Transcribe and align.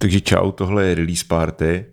Takže 0.00 0.20
čau, 0.20 0.52
tohle 0.52 0.84
je 0.84 0.94
Release 0.94 1.24
Party, 1.28 1.84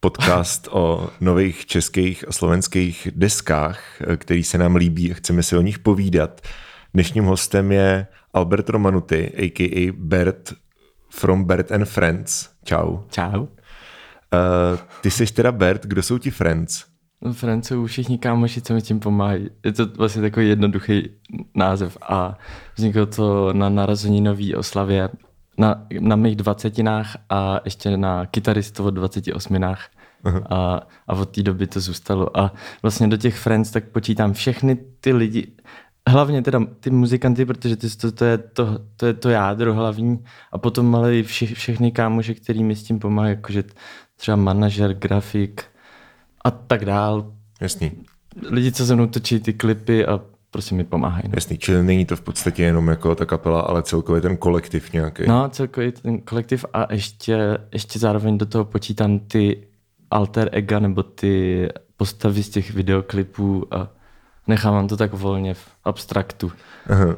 podcast 0.00 0.68
o 0.70 1.10
nových 1.20 1.66
českých 1.66 2.28
a 2.28 2.32
slovenských 2.32 3.08
deskách, 3.14 4.02
který 4.16 4.44
se 4.44 4.58
nám 4.58 4.76
líbí 4.76 5.12
a 5.12 5.14
chceme 5.14 5.42
si 5.42 5.56
o 5.56 5.62
nich 5.62 5.78
povídat. 5.78 6.40
Dnešním 6.94 7.24
hostem 7.24 7.72
je 7.72 8.06
Albert 8.34 8.68
Romanuty, 8.68 9.32
a.k.a. 9.36 9.92
Bert 9.96 10.52
from 11.10 11.44
Bert 11.44 11.72
and 11.72 11.84
Friends. 11.84 12.50
Čau. 12.64 12.98
Čau. 13.10 13.40
Uh, 13.40 13.48
ty 15.00 15.10
jsi 15.10 15.26
teda 15.26 15.52
Bert, 15.52 15.86
kdo 15.86 16.02
jsou 16.02 16.18
ti 16.18 16.30
Friends? 16.30 16.84
Friends 17.32 17.68
jsou 17.68 17.86
všichni 17.86 18.18
kámoši, 18.18 18.60
co 18.60 18.74
mi 18.74 18.82
tím 18.82 19.00
pomáhají. 19.00 19.50
Je 19.64 19.72
to 19.72 19.86
vlastně 19.86 20.22
takový 20.22 20.48
jednoduchý 20.48 21.10
název 21.54 21.98
a 22.02 22.38
vzniklo 22.76 23.06
to 23.06 23.52
na 23.52 23.68
narozeninový 23.68 24.54
oslavě 24.54 25.08
na, 25.58 25.86
na 26.00 26.16
mých 26.16 26.36
dvacetinách 26.36 27.16
a 27.30 27.60
ještě 27.64 27.96
na 27.96 28.26
kytaristovo 28.26 28.90
28 28.90 29.64
a, 29.64 30.80
a 31.08 31.12
od 31.14 31.30
té 31.30 31.42
doby 31.42 31.66
to 31.66 31.80
zůstalo. 31.80 32.38
A 32.38 32.52
vlastně 32.82 33.08
do 33.08 33.16
těch 33.16 33.38
Friends 33.38 33.70
tak 33.70 33.84
počítám 33.84 34.32
všechny 34.32 34.78
ty 35.00 35.12
lidi, 35.12 35.52
hlavně 36.08 36.42
teda 36.42 36.60
ty 36.80 36.90
muzikanty, 36.90 37.46
protože 37.46 37.76
ty, 37.76 37.96
to, 37.96 38.12
to, 38.12 38.24
je 38.24 38.38
to, 38.38 38.78
to 38.96 39.06
je 39.06 39.14
to 39.14 39.30
jádro 39.30 39.74
hlavní 39.74 40.24
a 40.52 40.58
potom 40.58 40.94
ale 40.94 41.16
i 41.16 41.22
vše, 41.22 41.46
všechny 41.46 41.92
kámoše, 41.92 42.34
který 42.34 42.64
mi 42.64 42.76
s 42.76 42.82
tím 42.82 42.98
pomáhají, 42.98 43.34
jakože 43.34 43.64
třeba 44.16 44.36
manažer, 44.36 44.94
grafik 44.94 45.64
a 46.44 46.50
tak 46.50 46.84
dál. 46.84 47.32
Jasný. 47.60 47.92
Lidi, 48.50 48.72
co 48.72 48.86
se 48.86 48.94
mnou 48.94 49.06
točí 49.06 49.40
ty 49.40 49.52
klipy 49.52 50.06
a 50.06 50.20
prostě 50.52 50.74
mi 50.74 50.84
pomáhají. 50.84 51.24
No. 51.28 51.32
Jasný, 51.34 51.58
čili 51.58 51.82
není 51.82 52.06
to 52.06 52.16
v 52.16 52.20
podstatě 52.20 52.62
jenom 52.62 52.88
jako 52.88 53.14
ta 53.14 53.26
kapela, 53.26 53.60
ale 53.60 53.82
celkově 53.82 54.22
ten 54.22 54.36
kolektiv 54.36 54.92
nějaký. 54.92 55.22
No, 55.28 55.48
celkově 55.48 55.92
ten 55.92 56.20
kolektiv 56.20 56.64
a 56.72 56.92
ještě, 56.92 57.58
ještě 57.72 57.98
zároveň 57.98 58.38
do 58.38 58.46
toho 58.46 58.64
počítám 58.64 59.18
ty 59.18 59.66
alter 60.10 60.48
ega 60.52 60.78
nebo 60.78 61.02
ty 61.02 61.68
postavy 61.96 62.42
z 62.42 62.48
těch 62.48 62.74
videoklipů 62.74 63.66
a 63.74 63.88
nechávám 64.46 64.88
to 64.88 64.96
tak 64.96 65.12
volně 65.12 65.54
v 65.54 65.68
abstraktu. 65.84 66.52
Aha. 66.86 67.06
Uh, 67.06 67.14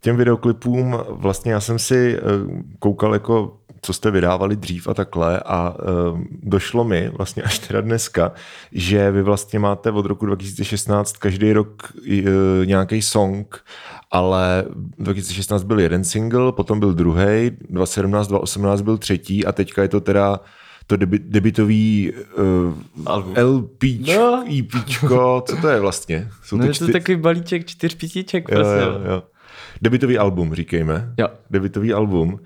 těm 0.00 0.16
videoklipům 0.16 0.98
vlastně 1.10 1.52
já 1.52 1.60
jsem 1.60 1.78
si 1.78 2.20
uh, 2.20 2.60
koukal 2.78 3.12
jako 3.12 3.58
co 3.82 3.92
jste 3.92 4.10
vydávali 4.10 4.56
dřív 4.56 4.88
a 4.88 4.94
takhle 4.94 5.40
a 5.40 5.74
uh, 5.74 6.20
došlo 6.42 6.84
mi 6.84 7.08
vlastně 7.08 7.42
až 7.42 7.58
teda 7.58 7.80
dneska, 7.80 8.32
že 8.72 9.10
vy 9.10 9.22
vlastně 9.22 9.58
máte 9.58 9.90
od 9.90 10.06
roku 10.06 10.26
2016 10.26 11.16
každý 11.16 11.52
rok 11.52 11.92
uh, 11.96 12.66
nějaký 12.66 13.02
song, 13.02 13.64
ale 14.10 14.64
2016 14.98 15.62
byl 15.62 15.80
jeden 15.80 16.04
single, 16.04 16.52
potom 16.52 16.80
byl 16.80 16.94
druhý, 16.94 17.50
2017, 17.70 18.28
2018 18.28 18.80
byl 18.80 18.98
třetí 18.98 19.46
a 19.46 19.52
teďka 19.52 19.82
je 19.82 19.88
to 19.88 20.00
teda 20.00 20.40
to 20.86 20.96
debi, 20.96 21.18
debitový 21.18 22.12
uh, 22.38 23.42
LP, 23.42 23.82
no. 24.16 24.44
EPčko, 24.58 25.44
co 25.46 25.56
to 25.56 25.68
je 25.68 25.80
vlastně? 25.80 26.28
Jsou 26.42 26.56
no 26.56 26.64
to 26.64 26.68
je 26.68 26.74
čtyř... 26.74 26.86
to 26.86 26.92
takový 26.92 27.16
balíček 27.16 27.66
čtyř 27.66 27.94
písniček. 27.94 28.48
Jo, 28.50 28.60
jo, 28.60 29.00
jo. 29.04 29.22
Debitový 29.82 30.18
album, 30.18 30.54
říkejme. 30.54 31.14
Jo. 31.18 31.28
Debitový 31.50 31.92
album 31.92 32.40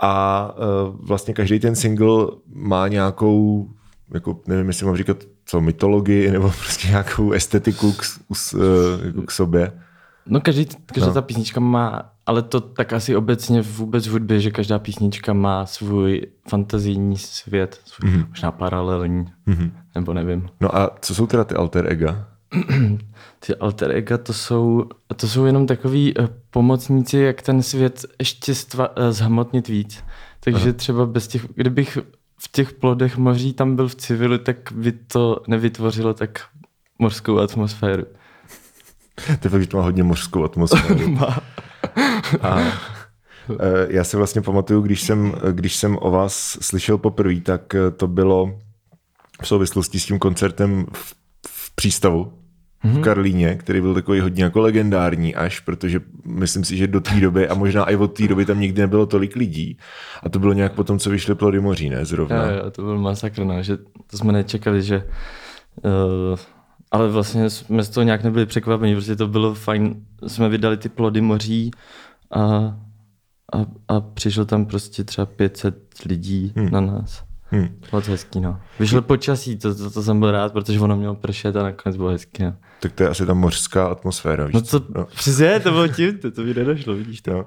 a 0.00 0.54
uh, 0.88 0.96
vlastně 1.06 1.34
každý 1.34 1.60
ten 1.60 1.76
single 1.76 2.26
má 2.54 2.88
nějakou, 2.88 3.68
jako 4.14 4.40
nevím, 4.46 4.66
jestli 4.66 4.86
mám 4.86 4.96
říkat 4.96 5.16
co, 5.44 5.60
mytologii 5.60 6.30
nebo 6.30 6.50
prostě 6.60 6.88
nějakou 6.88 7.32
estetiku 7.32 7.92
k, 7.92 8.00
k, 8.00 8.56
jako 9.04 9.22
k 9.22 9.30
sobě. 9.30 9.72
No 10.26 10.40
každý, 10.40 10.66
každá 10.86 11.06
no. 11.06 11.14
ta 11.14 11.22
písnička 11.22 11.60
má, 11.60 12.12
ale 12.26 12.42
to 12.42 12.60
tak 12.60 12.92
asi 12.92 13.16
obecně 13.16 13.62
vůbec 13.62 14.06
v 14.06 14.10
hudbě, 14.10 14.40
že 14.40 14.50
každá 14.50 14.78
písnička 14.78 15.32
má 15.32 15.66
svůj 15.66 16.26
fantazijní 16.48 17.16
svět, 17.16 17.80
svůj, 17.84 18.10
mm-hmm. 18.10 18.28
možná 18.28 18.50
paralelní, 18.50 19.24
mm-hmm. 19.48 19.70
nebo 19.94 20.14
nevím. 20.14 20.48
No 20.60 20.76
a 20.76 20.96
co 21.00 21.14
jsou 21.14 21.26
teda 21.26 21.44
ty 21.44 21.54
alter 21.54 21.92
ega? 21.92 22.29
ty 23.46 23.54
alter 23.54 23.90
ega 23.90 24.18
to 24.18 24.32
jsou, 24.32 24.84
to 25.16 25.28
jsou 25.28 25.44
jenom 25.44 25.66
takový 25.66 26.14
uh, 26.14 26.26
pomocníci, 26.50 27.18
jak 27.18 27.42
ten 27.42 27.62
svět 27.62 28.04
ještě 28.18 28.54
stva, 28.54 28.96
uh, 28.96 29.10
zhmotnit 29.10 29.68
víc. 29.68 30.04
Takže 30.40 30.68
Aha. 30.68 30.72
třeba 30.72 31.06
bez 31.06 31.28
těch, 31.28 31.46
kdybych 31.54 31.98
v 32.38 32.52
těch 32.52 32.72
plodech 32.72 33.16
moří 33.16 33.52
tam 33.52 33.76
byl 33.76 33.88
v 33.88 33.94
civilu, 33.94 34.38
tak 34.38 34.72
by 34.72 34.92
to 34.92 35.42
nevytvořilo 35.48 36.14
tak 36.14 36.40
mořskou 36.98 37.38
atmosféru. 37.38 38.04
to 39.26 39.32
je 39.44 39.50
fakt, 39.50 39.60
že 39.60 39.66
to 39.66 39.76
má 39.76 39.82
hodně 39.82 40.02
mořskou 40.02 40.44
atmosféru. 40.44 41.08
má. 41.10 41.40
A 42.42 42.60
eh, 42.60 43.86
já 43.88 44.04
si 44.04 44.16
vlastně 44.16 44.42
pamatuju, 44.42 44.80
když 44.80 45.02
jsem, 45.02 45.34
když 45.52 45.76
jsem 45.76 45.98
o 46.00 46.10
vás 46.10 46.58
slyšel 46.60 46.98
poprvé, 46.98 47.40
tak 47.40 47.74
to 47.96 48.06
bylo 48.08 48.58
v 49.42 49.48
souvislosti 49.48 50.00
s 50.00 50.06
tím 50.06 50.18
koncertem 50.18 50.86
v, 50.92 51.14
v 51.46 51.74
přístavu 51.74 52.39
v 52.82 52.84
mhm. 52.84 53.02
Karlíně, 53.02 53.54
který 53.54 53.80
byl 53.80 53.94
takový 53.94 54.20
hodně 54.20 54.44
jako 54.44 54.60
legendární 54.60 55.34
až, 55.34 55.60
protože 55.60 56.00
myslím 56.24 56.64
si, 56.64 56.76
že 56.76 56.86
do 56.86 57.00
té 57.00 57.20
doby 57.20 57.48
a 57.48 57.54
možná 57.54 57.84
i 57.84 57.96
od 57.96 58.08
té 58.08 58.28
doby 58.28 58.44
tam 58.44 58.60
nikdy 58.60 58.80
nebylo 58.80 59.06
tolik 59.06 59.36
lidí. 59.36 59.78
A 60.22 60.28
to 60.28 60.38
bylo 60.38 60.52
nějak 60.52 60.72
potom, 60.72 60.98
co 60.98 61.10
vyšly 61.10 61.34
plody 61.34 61.60
moří, 61.60 61.88
ne? 61.88 62.04
Zrovna. 62.04 62.44
Jo, 62.44 62.56
jo, 62.64 62.70
to 62.70 62.82
byl 62.82 62.98
masakr, 62.98 63.44
no, 63.44 63.62
že 63.62 63.76
to 64.10 64.18
jsme 64.18 64.32
nečekali, 64.32 64.82
že 64.82 65.04
uh, 65.84 66.38
ale 66.90 67.08
vlastně 67.08 67.50
jsme 67.50 67.82
z 67.82 67.88
toho 67.88 68.04
nějak 68.04 68.24
nebyli 68.24 68.46
překvapeni, 68.46 68.94
protože 68.94 69.16
to 69.16 69.28
bylo 69.28 69.54
fajn, 69.54 70.06
jsme 70.26 70.48
vydali 70.48 70.76
ty 70.76 70.88
plody 70.88 71.20
moří 71.20 71.70
a, 72.30 72.44
a, 73.52 73.66
a 73.88 74.00
přišlo 74.00 74.44
tam 74.44 74.66
prostě 74.66 75.04
třeba 75.04 75.26
500 75.26 75.74
lidí 76.06 76.52
hmm. 76.56 76.70
na 76.70 76.80
nás. 76.80 77.29
Hmm. 77.50 77.80
To 77.90 78.00
hezký, 78.00 78.40
no. 78.40 78.60
Vyšlo 78.78 79.02
počasí, 79.02 79.58
to, 79.58 79.74
to, 79.74 79.90
to, 79.90 80.02
jsem 80.02 80.20
byl 80.20 80.30
rád, 80.30 80.52
protože 80.52 80.80
ono 80.80 80.96
mělo 80.96 81.14
pršet 81.14 81.56
a 81.56 81.62
nakonec 81.62 81.96
bylo 81.96 82.10
hezký, 82.10 82.42
no. 82.42 82.56
Tak 82.80 82.92
to 82.92 83.02
je 83.02 83.08
asi 83.08 83.26
ta 83.26 83.34
mořská 83.34 83.86
atmosféra, 83.86 84.46
víš? 84.46 84.54
No 84.54 84.62
to, 84.62 84.86
no. 84.94 85.04
přesně, 85.04 85.60
to 85.60 85.70
bylo 85.70 85.88
tím, 85.88 86.18
to, 86.18 86.30
to 86.30 86.42
mi 86.42 86.54
nedošlo, 86.54 86.94
vidíš 86.94 87.20
to. 87.20 87.32
No. 87.32 87.46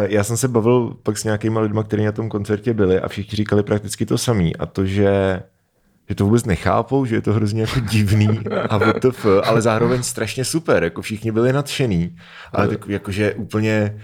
Já 0.00 0.24
jsem 0.24 0.36
se 0.36 0.48
bavil 0.48 0.96
pak 1.02 1.18
s 1.18 1.24
nějakýma 1.24 1.60
lidma, 1.60 1.82
kteří 1.82 2.04
na 2.04 2.12
tom 2.12 2.28
koncertě 2.28 2.74
byli 2.74 3.00
a 3.00 3.08
všichni 3.08 3.36
říkali 3.36 3.62
prakticky 3.62 4.06
to 4.06 4.18
samý 4.18 4.56
a 4.56 4.66
to, 4.66 4.86
že 4.86 5.42
že 6.08 6.14
to 6.14 6.24
vůbec 6.24 6.44
nechápou, 6.44 7.04
že 7.04 7.14
je 7.14 7.20
to 7.20 7.32
hrozně 7.32 7.60
jako 7.60 7.80
divný 7.80 8.28
a 8.68 8.78
WTF, 8.78 9.26
ale 9.44 9.62
zároveň 9.62 10.02
strašně 10.02 10.44
super, 10.44 10.84
jako 10.84 11.02
všichni 11.02 11.32
byli 11.32 11.52
nadšený, 11.52 12.16
ale 12.52 12.68
tak 12.68 12.88
jakože 12.88 13.34
úplně 13.34 14.00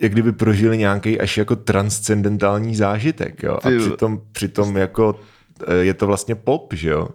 jak 0.00 0.12
kdyby 0.12 0.32
prožili 0.32 0.78
nějaký 0.78 1.20
až 1.20 1.36
jako 1.36 1.56
transcendentální 1.56 2.76
zážitek, 2.76 3.42
jo. 3.42 3.58
A 3.62 3.68
přitom, 3.78 4.20
přitom 4.32 4.76
jako 4.76 5.20
eh, 5.66 5.74
je 5.74 5.94
to 5.94 6.06
vlastně 6.06 6.34
pop, 6.34 6.72
že 6.72 6.90
jo. 6.90 7.08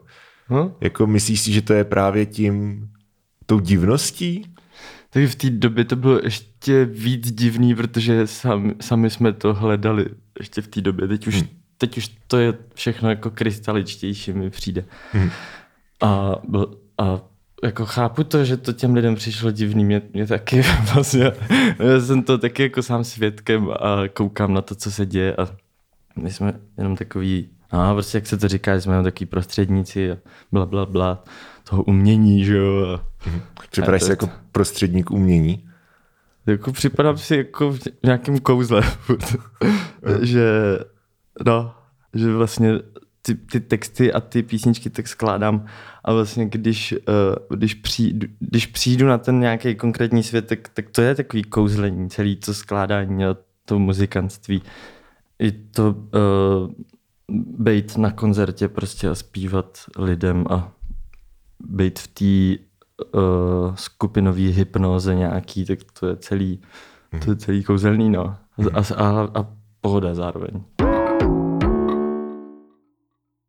Hm? 0.49 0.71
Jako 0.81 1.07
myslíš 1.07 1.41
si, 1.41 1.51
že 1.51 1.61
to 1.61 1.73
je 1.73 1.83
právě 1.83 2.25
tím, 2.25 2.87
tou 3.45 3.59
divností? 3.59 4.53
Tak 5.09 5.23
v 5.23 5.35
té 5.35 5.49
době 5.49 5.85
to 5.85 5.95
bylo 5.95 6.19
ještě 6.23 6.85
víc 6.85 7.31
divný, 7.31 7.75
protože 7.75 8.27
sami, 8.27 8.75
sami 8.81 9.09
jsme 9.09 9.33
to 9.33 9.53
hledali 9.53 10.05
ještě 10.39 10.61
v 10.61 10.67
té 10.67 10.81
době. 10.81 11.07
Teď 11.07 11.27
už, 11.27 11.35
hmm. 11.35 11.47
teď 11.77 11.97
už 11.97 12.07
to 12.27 12.37
je 12.37 12.53
všechno 12.73 13.09
jako 13.09 13.31
krystaličtější 13.31 14.33
mi 14.33 14.49
přijde. 14.49 14.85
Hmm. 15.11 15.29
A, 16.01 16.35
a 16.97 17.21
jako 17.63 17.85
chápu 17.85 18.23
to, 18.23 18.45
že 18.45 18.57
to 18.57 18.73
těm 18.73 18.93
lidem 18.93 19.15
přišlo 19.15 19.51
divný, 19.51 19.85
mě, 19.85 20.01
mě 20.13 20.27
taky 20.27 20.61
vlastně, 20.93 21.31
já 21.79 22.01
jsem 22.01 22.23
to 22.23 22.37
taky 22.37 22.63
jako 22.63 22.83
sám 22.83 23.03
svědkem 23.03 23.69
a 23.71 24.07
koukám 24.13 24.53
na 24.53 24.61
to, 24.61 24.75
co 24.75 24.91
se 24.91 25.05
děje 25.05 25.35
a 25.35 25.47
my 26.15 26.31
jsme 26.31 26.53
jenom 26.77 26.95
takový, 26.95 27.49
no 27.73 27.93
prostě 27.93 28.17
jak 28.17 28.27
se 28.27 28.37
to 28.37 28.47
říká, 28.47 28.75
jsme 28.75 28.93
jenom 28.93 29.03
takový 29.03 29.25
prostředníci 29.25 30.11
a 30.11 30.17
bla, 30.51 30.65
bla, 30.65 30.85
bla, 30.85 31.23
toho 31.69 31.83
umění, 31.83 32.45
že 32.45 32.57
jo. 32.57 32.99
Připadáš 33.71 34.03
si 34.03 34.11
jako 34.11 34.29
prostředník 34.51 35.11
umění? 35.11 35.69
Jako 36.45 36.71
připadám 36.71 37.17
si 37.17 37.35
jako 37.37 37.71
v 37.71 37.79
nějakém 38.03 38.39
kouzle, 38.39 38.81
že 40.21 40.49
no, 41.45 41.75
že 42.13 42.33
vlastně 42.33 42.79
ty, 43.29 43.35
ty 43.35 43.59
texty 43.59 44.13
a 44.13 44.19
ty 44.19 44.43
písničky 44.43 44.89
tak 44.89 45.07
skládám 45.07 45.65
a 46.03 46.13
vlastně 46.13 46.45
když, 46.45 46.91
uh, 46.91 47.57
když, 47.57 47.73
přijdu, 47.73 48.27
když 48.39 48.65
přijdu 48.65 49.07
na 49.07 49.17
ten 49.17 49.39
nějaký 49.39 49.75
konkrétní 49.75 50.23
svět, 50.23 50.47
tak, 50.47 50.69
tak 50.69 50.89
to 50.89 51.01
je 51.01 51.15
takový 51.15 51.43
kouzlení, 51.43 52.09
celý 52.09 52.35
to 52.35 52.53
skládání 52.53 53.25
a 53.25 53.35
to 53.65 53.79
muzikantství. 53.79 54.61
I 55.39 55.51
to 55.51 55.89
uh, 55.89 56.71
být 57.59 57.97
na 57.97 58.11
koncertě 58.11 58.67
prostě 58.67 59.09
a 59.09 59.15
zpívat 59.15 59.77
lidem 59.97 60.45
a 60.49 60.71
být 61.59 61.99
v 61.99 62.07
té 62.07 62.63
uh, 63.13 63.75
skupinové 63.75 64.41
hypnoze 64.41 65.15
nějaký, 65.15 65.65
tak 65.65 65.79
to 65.99 66.07
je 66.07 66.15
celý, 66.15 66.61
to 67.25 67.31
je 67.31 67.35
celý 67.35 67.63
kouzelný, 67.63 68.09
no. 68.09 68.35
A, 68.73 68.95
a, 68.95 69.29
a 69.35 69.47
pohoda 69.81 70.15
zároveň 70.15 70.78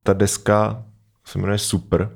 ta 0.02 0.12
deska 0.12 0.84
se 1.24 1.38
jmenuje 1.38 1.58
Super. 1.58 2.10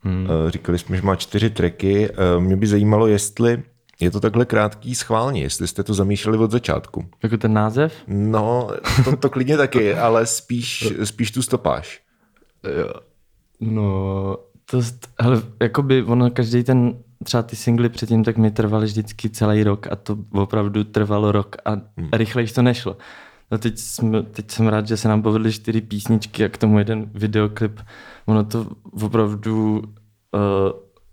Hmm. 0.00 0.26
Eh, 0.30 0.50
říkali 0.50 0.78
jsme, 0.78 0.96
že 0.96 1.02
má 1.02 1.16
čtyři 1.16 1.50
tracky. 1.50 2.08
Eh, 2.10 2.40
mě 2.40 2.56
by 2.56 2.66
zajímalo, 2.66 3.06
jestli 3.06 3.62
je 4.00 4.10
to 4.10 4.20
takhle 4.20 4.44
krátký 4.44 4.94
schválně, 4.94 5.42
jestli 5.42 5.68
jste 5.68 5.82
to 5.82 5.94
zamýšleli 5.94 6.38
od 6.38 6.50
začátku. 6.50 7.04
Jako 7.22 7.36
ten 7.36 7.52
název? 7.52 7.92
No, 8.06 8.68
to, 9.04 9.16
to 9.16 9.30
klidně 9.30 9.56
taky, 9.56 9.94
ale 9.94 10.26
spíš, 10.26 10.92
spíš 11.04 11.30
tu 11.30 11.42
stopáž. 11.42 12.00
Jo. 12.78 12.92
No, 13.60 14.36
to, 14.70 14.80
hele, 15.20 15.42
jakoby 15.62 16.02
ono 16.02 16.30
každý 16.30 16.64
ten, 16.64 16.98
třeba 17.24 17.42
ty 17.42 17.56
singly 17.56 17.88
předtím, 17.88 18.24
tak 18.24 18.36
mi 18.36 18.50
trvaly 18.50 18.86
vždycky 18.86 19.30
celý 19.30 19.64
rok 19.64 19.86
a 19.86 19.96
to 19.96 20.16
opravdu 20.32 20.84
trvalo 20.84 21.32
rok 21.32 21.56
a 21.64 21.70
hmm. 21.70 22.08
rychleji 22.12 22.48
to 22.48 22.62
nešlo. 22.62 22.96
No 23.50 23.58
teď, 23.58 23.78
jsme, 23.78 24.22
teď 24.22 24.50
jsem 24.50 24.68
rád, 24.68 24.86
že 24.86 24.96
se 24.96 25.08
nám 25.08 25.22
povedly 25.22 25.52
čtyři 25.52 25.80
písničky 25.80 26.44
a 26.44 26.48
k 26.48 26.58
tomu 26.58 26.78
jeden 26.78 27.10
videoklip. 27.14 27.80
Ono 28.26 28.44
to 28.44 28.66
opravdu 29.02 29.78
uh, 29.78 30.42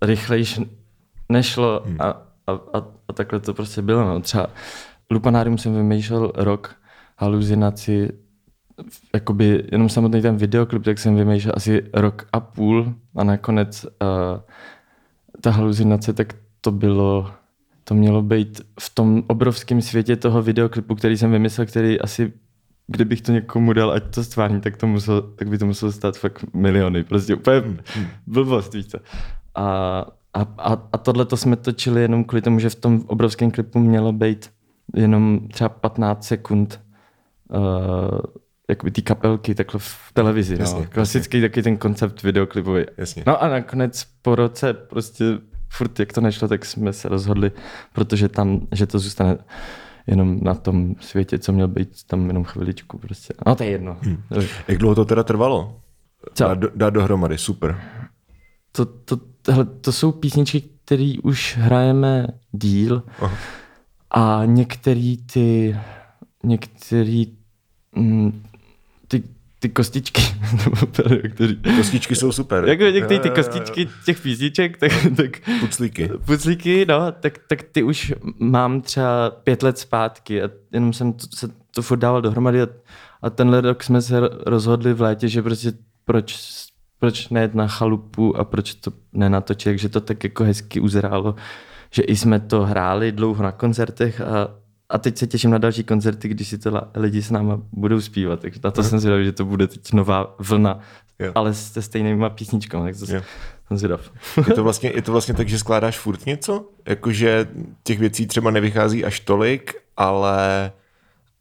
rychlejš 0.01 0.59
nešlo 1.29 1.83
hmm. 1.85 1.97
a, 2.01 2.05
a, 2.47 2.51
a, 2.51 2.83
a 3.07 3.13
takhle 3.13 3.39
to 3.39 3.53
prostě 3.53 3.81
bylo. 3.81 4.03
No. 4.03 4.19
Třeba 4.19 4.47
Lupanárium 5.11 5.57
jsem 5.57 5.75
vymýšlel 5.75 6.31
rok, 6.35 6.75
halucinaci, 7.17 8.09
jakoby 9.13 9.63
jenom 9.71 9.89
samotný 9.89 10.21
ten 10.21 10.37
videoklip, 10.37 10.83
tak 10.83 10.99
jsem 10.99 11.15
vymýšlel 11.15 11.53
asi 11.57 11.83
rok 11.93 12.27
a 12.33 12.39
půl 12.39 12.93
a 13.15 13.23
nakonec 13.23 13.85
uh, 13.85 13.89
ta 15.41 15.51
halucinace, 15.51 16.13
tak 16.13 16.33
to 16.61 16.71
bylo, 16.71 17.31
to 17.87 17.95
mělo 17.95 18.21
být 18.21 18.61
v 18.79 18.95
tom 18.95 19.23
obrovském 19.27 19.81
světě 19.81 20.15
toho 20.15 20.41
videoklipu, 20.41 20.95
který 20.95 21.17
jsem 21.17 21.31
vymyslel, 21.31 21.67
který 21.67 22.01
asi 22.01 22.33
kdybych 22.87 23.21
to 23.21 23.31
někomu 23.31 23.73
dal, 23.73 23.91
ať 23.91 24.15
to 24.15 24.23
stvární, 24.23 24.61
tak, 24.61 24.77
to 24.77 24.87
musel, 24.87 25.21
tak 25.21 25.49
by 25.49 25.57
to 25.57 25.65
muselo 25.65 25.91
stát 25.91 26.17
fakt 26.17 26.45
miliony. 26.53 27.03
Prostě 27.03 27.35
úplně 27.35 27.59
hmm, 27.59 27.77
hmm. 27.95 28.07
blbost, 28.27 28.73
víš 28.73 28.87
co. 28.87 28.97
A, 29.55 29.65
a, 30.33 30.41
a, 30.57 30.87
a 30.93 30.97
tohle 30.97 31.25
to 31.25 31.37
jsme 31.37 31.55
točili 31.55 32.01
jenom 32.01 32.23
kvůli 32.23 32.41
tomu, 32.41 32.59
že 32.59 32.69
v 32.69 32.75
tom 32.75 33.03
obrovském 33.07 33.51
klipu 33.51 33.79
mělo 33.79 34.13
být 34.13 34.51
jenom 34.95 35.47
třeba 35.47 35.69
15 35.69 36.25
sekund 36.25 36.81
uh, 37.49 38.19
jakoby 38.69 38.91
ty 38.91 39.01
kapelky 39.01 39.55
takhle 39.55 39.79
v 39.79 40.11
televizi. 40.13 40.53
No. 40.53 40.59
Jasně, 40.59 40.79
no. 40.79 40.87
Klasický 40.89 41.37
jasně. 41.37 41.49
taky 41.49 41.63
ten 41.63 41.77
koncept 41.77 42.23
videoklipový. 42.23 42.83
Jasně. 42.97 43.23
No 43.27 43.43
a 43.43 43.47
nakonec 43.47 44.07
po 44.21 44.35
roce 44.35 44.73
prostě 44.73 45.25
furt 45.77 45.99
jak 45.99 46.13
to 46.13 46.21
nešlo, 46.21 46.47
tak 46.47 46.65
jsme 46.65 46.93
se 46.93 47.09
rozhodli, 47.09 47.51
protože 47.93 48.29
tam, 48.29 48.67
že 48.71 48.87
to 48.87 48.99
zůstane 48.99 49.37
jenom 50.07 50.39
na 50.41 50.53
tom 50.53 50.95
světě, 50.99 51.39
co 51.39 51.53
měl 51.53 51.67
být 51.67 51.89
tam 52.07 52.27
jenom 52.27 52.43
chviličku 52.43 52.97
prostě. 52.97 53.33
No 53.47 53.55
to 53.55 53.63
je 53.63 53.69
jedno. 53.69 53.97
Hmm. 54.01 54.23
Jak 54.67 54.77
dlouho 54.77 54.95
to 54.95 55.05
teda 55.05 55.23
trvalo? 55.23 55.81
Co? 56.33 56.43
Dát, 56.43 56.57
dát 56.75 56.89
dohromady, 56.89 57.37
super. 57.37 57.81
To, 58.71 58.85
to, 58.85 59.17
hele, 59.51 59.65
to 59.65 59.91
jsou 59.91 60.11
písničky, 60.11 60.61
které 60.61 61.13
už 61.23 61.57
hrajeme 61.57 62.27
díl 62.51 63.03
Aha. 63.19 63.37
a 64.11 64.41
některý 64.45 65.17
ty 65.17 65.77
některý 66.43 67.37
mm, 67.95 68.43
ty, 69.65 69.69
kostičky, 69.69 70.21
kteří... 71.33 71.59
Kostičky 71.77 72.15
jsou 72.15 72.31
super. 72.31 72.67
Jako 72.67 72.83
některé 72.83 73.19
ty 73.19 73.29
kostičky 73.29 73.89
těch 74.05 74.21
písniček, 74.21 74.77
tak, 74.77 74.91
tak... 75.17 75.41
Puclíky. 75.59 76.09
Puclíky, 76.25 76.85
no, 76.85 77.11
tak, 77.11 77.39
tak 77.47 77.63
ty 77.63 77.83
už 77.83 78.13
mám 78.39 78.81
třeba 78.81 79.29
pět 79.29 79.63
let 79.63 79.77
zpátky 79.77 80.43
a 80.43 80.49
jenom 80.71 80.93
jsem 80.93 81.13
to, 81.13 81.27
se 81.35 81.47
to 81.71 81.81
furt 81.81 81.97
dával 81.97 82.21
dohromady 82.21 82.61
a, 82.61 82.67
a 83.21 83.29
tenhle 83.29 83.61
rok 83.61 83.83
jsme 83.83 84.01
se 84.01 84.19
rozhodli 84.45 84.93
v 84.93 85.01
létě, 85.01 85.27
že 85.27 85.41
prostě 85.41 85.73
proč, 86.05 86.37
proč 86.99 87.29
nejet 87.29 87.55
na 87.55 87.67
chalupu 87.67 88.37
a 88.37 88.43
proč 88.43 88.73
to 88.73 88.91
nenatočit, 89.13 89.79
že 89.79 89.89
to 89.89 90.01
tak 90.01 90.23
jako 90.23 90.43
hezky 90.43 90.79
uzrálo, 90.79 91.35
že 91.91 92.01
i 92.01 92.15
jsme 92.15 92.39
to 92.39 92.61
hráli 92.61 93.11
dlouho 93.11 93.43
na 93.43 93.51
koncertech 93.51 94.21
a 94.21 94.49
a 94.89 94.97
teď 94.97 95.17
se 95.17 95.27
těším 95.27 95.51
na 95.51 95.57
další 95.57 95.83
koncerty, 95.83 96.27
když 96.27 96.47
si 96.47 96.57
to 96.57 96.81
lidi 96.95 97.21
s 97.21 97.31
náma 97.31 97.61
budou 97.71 98.01
zpívat. 98.01 98.39
Takže 98.39 98.59
na 98.63 98.71
to 98.71 98.83
jsem 98.83 98.99
zvědavý, 98.99 99.25
že 99.25 99.31
to 99.31 99.45
bude 99.45 99.67
teď 99.67 99.93
nová 99.93 100.35
vlna, 100.39 100.79
yeah. 101.19 101.31
ale 101.35 101.53
se 101.53 101.81
stejnýma 101.81 102.29
písničkami. 102.29 102.93
Tak 102.93 102.99
to 102.99 103.11
yeah. 103.11 103.25
jsem 103.67 103.77
zvědav. 103.77 104.11
je, 104.47 104.53
to 104.53 104.63
vlastně, 104.63 104.91
je 104.95 105.01
to 105.01 105.11
vlastně 105.11 105.33
tak, 105.33 105.49
že 105.49 105.59
skládáš 105.59 105.99
furt 105.99 106.25
něco? 106.25 106.69
Jakože 106.87 107.47
těch 107.83 107.99
věcí 107.99 108.27
třeba 108.27 108.51
nevychází 108.51 109.05
až 109.05 109.19
tolik, 109.19 109.73
ale 109.97 110.71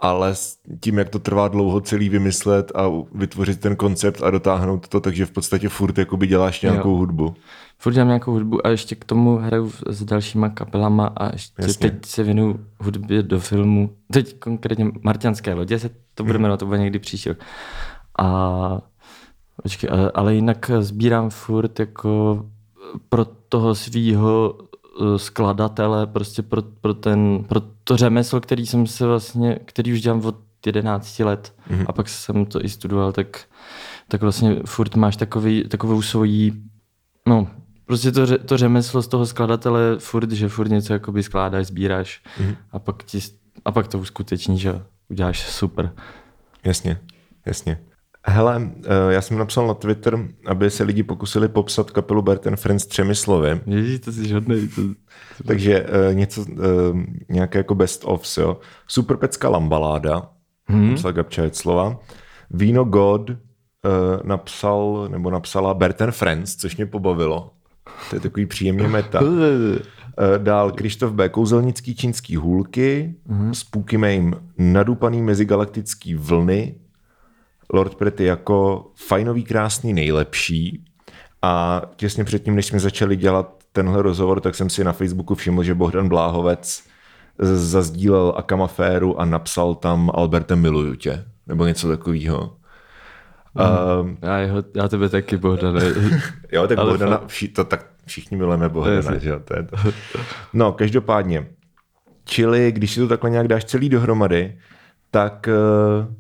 ale 0.05 0.35
tím, 0.81 0.99
jak 0.99 1.09
to 1.09 1.19
trvá 1.19 1.49
dlouho 1.49 1.81
celý 1.81 2.09
vymyslet 2.09 2.73
a 2.75 2.83
vytvořit 3.15 3.61
ten 3.61 3.77
koncept 3.77 4.23
a 4.23 4.31
dotáhnout 4.31 4.89
to, 4.89 5.01
takže 5.01 5.27
v 5.27 5.31
podstatě 5.31 5.69
furt 5.69 5.99
jakoby 5.99 6.27
děláš 6.27 6.61
nějakou 6.61 6.91
jo. 6.91 6.97
hudbu. 6.97 7.35
Furt 7.79 7.93
dělám 7.93 8.09
nějakou 8.09 8.33
hudbu 8.33 8.67
a 8.67 8.71
ještě 8.71 8.95
k 8.95 9.05
tomu 9.05 9.37
hraju 9.37 9.73
s 9.89 10.05
dalšíma 10.05 10.49
kapelama 10.49 11.07
a 11.07 11.33
ještě 11.33 11.63
Jasně. 11.63 11.91
teď 11.91 12.07
se 12.07 12.23
věnuju 12.23 12.67
hudbě 12.81 13.23
do 13.23 13.41
filmu. 13.41 13.91
Teď 14.13 14.39
konkrétně 14.39 14.87
Martianské 15.03 15.55
lodě 15.55 15.79
se 15.79 15.91
to 16.15 16.25
bude 16.25 16.35
mhm. 16.35 16.43
jmenovat, 16.43 16.61
to 16.61 16.67
bude 16.67 16.79
někdy 16.79 16.99
příští 16.99 17.29
rok. 17.29 17.39
A 18.19 18.79
počkej, 19.63 19.91
ale, 20.15 20.35
jinak 20.35 20.71
sbírám 20.81 21.31
furt 21.31 21.81
jako 21.81 22.45
pro 23.09 23.25
toho 23.25 23.75
svýho 23.75 24.59
eh, 24.59 25.19
skladatele, 25.19 26.07
prostě 26.07 26.43
pro, 26.43 26.63
pro, 26.63 26.95
ten, 26.95 27.45
pro 27.49 27.61
to 27.85 27.97
řemeslo, 27.97 28.41
který 28.41 28.67
jsem 28.67 28.87
se 28.87 29.07
vlastně, 29.07 29.59
který 29.65 29.93
už 29.93 30.01
dělám 30.01 30.25
od 30.25 30.37
11 30.67 31.19
let 31.19 31.55
mm-hmm. 31.71 31.85
a 31.89 31.93
pak 31.93 32.09
jsem 32.09 32.47
to 32.47 32.65
i 32.65 32.69
studoval, 32.69 33.13
tak, 33.13 33.45
tak 34.09 34.21
vlastně 34.21 34.57
furt 34.67 34.97
máš 34.97 35.17
takový, 35.17 35.65
takovou 35.69 36.03
svoji, 36.03 36.53
no, 37.29 37.49
prostě 37.87 38.13
to, 38.13 38.39
to 38.39 38.57
řemeslo 38.57 39.03
z 39.03 39.09
toho 39.09 39.27
skladatele 39.27 39.99
furt, 39.99 40.31
že 40.33 40.49
furt 40.49 40.69
něco 40.69 40.93
jakoby 40.93 41.23
skládáš, 41.23 41.67
sbíráš 41.67 42.23
mm-hmm. 42.39 42.57
a, 42.73 42.79
pak 42.79 43.05
ti, 43.05 43.19
a 43.65 43.73
pak 43.73 43.89
to 43.89 43.99
uskuteční, 43.99 44.59
že 44.59 44.83
uděláš 45.09 45.51
super. 45.51 45.93
Jasně, 46.65 47.01
jasně. 47.47 47.81
Hele, 48.27 48.71
eh, 48.85 49.13
já 49.13 49.21
jsem 49.21 49.39
napsal 49.39 49.67
na 49.67 49.75
Twitter, 49.75 50.19
aby 50.47 50.71
se 50.71 50.85
lidi 50.85 51.03
pokusili 51.03 51.49
popsat 51.49 51.91
kapelu 51.91 52.23
Berten 52.23 52.57
Friends 52.57 52.87
třemi 52.87 53.15
slovy. 53.15 53.61
Ježí, 53.67 53.99
to 53.99 54.13
si 54.13 54.29
žádnej. 54.29 54.69
To... 54.69 54.83
Takže 55.47 55.83
uh, 55.83 56.15
něco, 56.15 56.41
uh, 56.41 57.01
nějaké 57.29 57.59
jako 57.59 57.75
best 57.75 58.03
of, 58.05 58.39
jo. 58.39 58.59
Super 58.87 59.17
pecka 59.17 59.49
lambaláda, 59.49 60.31
hmm. 60.67 60.91
napsal 60.91 61.13
Gabča 61.13 61.43
slova. 61.53 61.99
Víno 62.51 62.85
God 62.85 63.31
uh, 63.31 63.37
napsal, 64.23 65.09
nebo 65.11 65.31
napsala 65.31 65.75
Berten 65.75 66.13
Friends, 66.13 66.57
což 66.57 66.77
mě 66.77 66.87
pobavilo. 66.87 67.51
To 68.11 68.17
je 68.17 68.21
takový 68.21 68.47
příjemně 68.47 68.89
meta. 68.89 69.21
Dál 70.39 70.73
Krištof 70.73 71.13
B. 71.13 71.29
Kouzelnický 71.29 71.95
čínský 71.95 72.37
hůlky, 72.37 73.15
mm-hmm. 73.29 73.51
Spooky 73.51 73.97
Mame 73.97 74.31
nadupaný 74.59 75.23
mezigalaktický 75.23 76.15
vlny, 76.15 76.75
Lord 77.73 77.95
Pretty 77.95 78.25
jako 78.25 78.87
fajnový, 78.95 79.45
krásný, 79.45 79.93
nejlepší. 79.93 80.85
A 81.43 81.83
těsně 81.97 82.25
předtím, 82.25 82.55
než 82.55 82.67
jsme 82.67 82.81
začali 82.81 83.17
dělat 83.17 83.55
tenhle 83.73 84.03
rozhovor, 84.03 84.41
tak 84.41 84.55
jsem 84.55 84.71
si 84.71 84.85
na 84.85 84.93
Facebooku 84.93 85.35
všiml, 85.35 85.63
že 85.63 85.75
Bohdan 85.75 86.09
Bláhovec 86.09 86.83
zazdílel 87.39 88.35
Akamaféru 88.37 89.21
a 89.21 89.25
napsal 89.25 89.75
tam 89.75 90.11
Alberte 90.15 90.57
miluju 90.57 90.95
tě, 90.95 91.25
nebo 91.47 91.67
něco 91.67 91.89
takového. 91.89 92.57
Mm. 93.55 93.63
Uh, 93.63 94.17
já, 94.23 94.39
jeho, 94.39 94.65
já 94.77 94.89
tebe 94.89 95.09
taky, 95.09 95.37
Bohdane. 95.37 95.81
jo, 96.53 96.67
tak 96.67 96.79
Bohdana, 96.79 97.21
vši, 97.27 97.49
to 97.49 97.65
tak 97.65 97.87
všichni 98.07 98.37
milujeme 98.37 98.69
Bohdana, 98.69 99.19
že 99.19 99.31
jo, 99.31 99.41
to 99.45 99.57
je 99.57 99.63
to. 99.63 99.77
No, 100.53 100.73
každopádně, 100.73 101.47
čili 102.25 102.73
když 102.73 102.91
si 102.91 103.01
to 103.01 103.09
takhle 103.09 103.31
nějak 103.31 103.49
dáš 103.49 103.65
celý 103.65 103.89
dohromady, 103.89 104.59
tak 105.11 105.49
uh, 105.49 106.15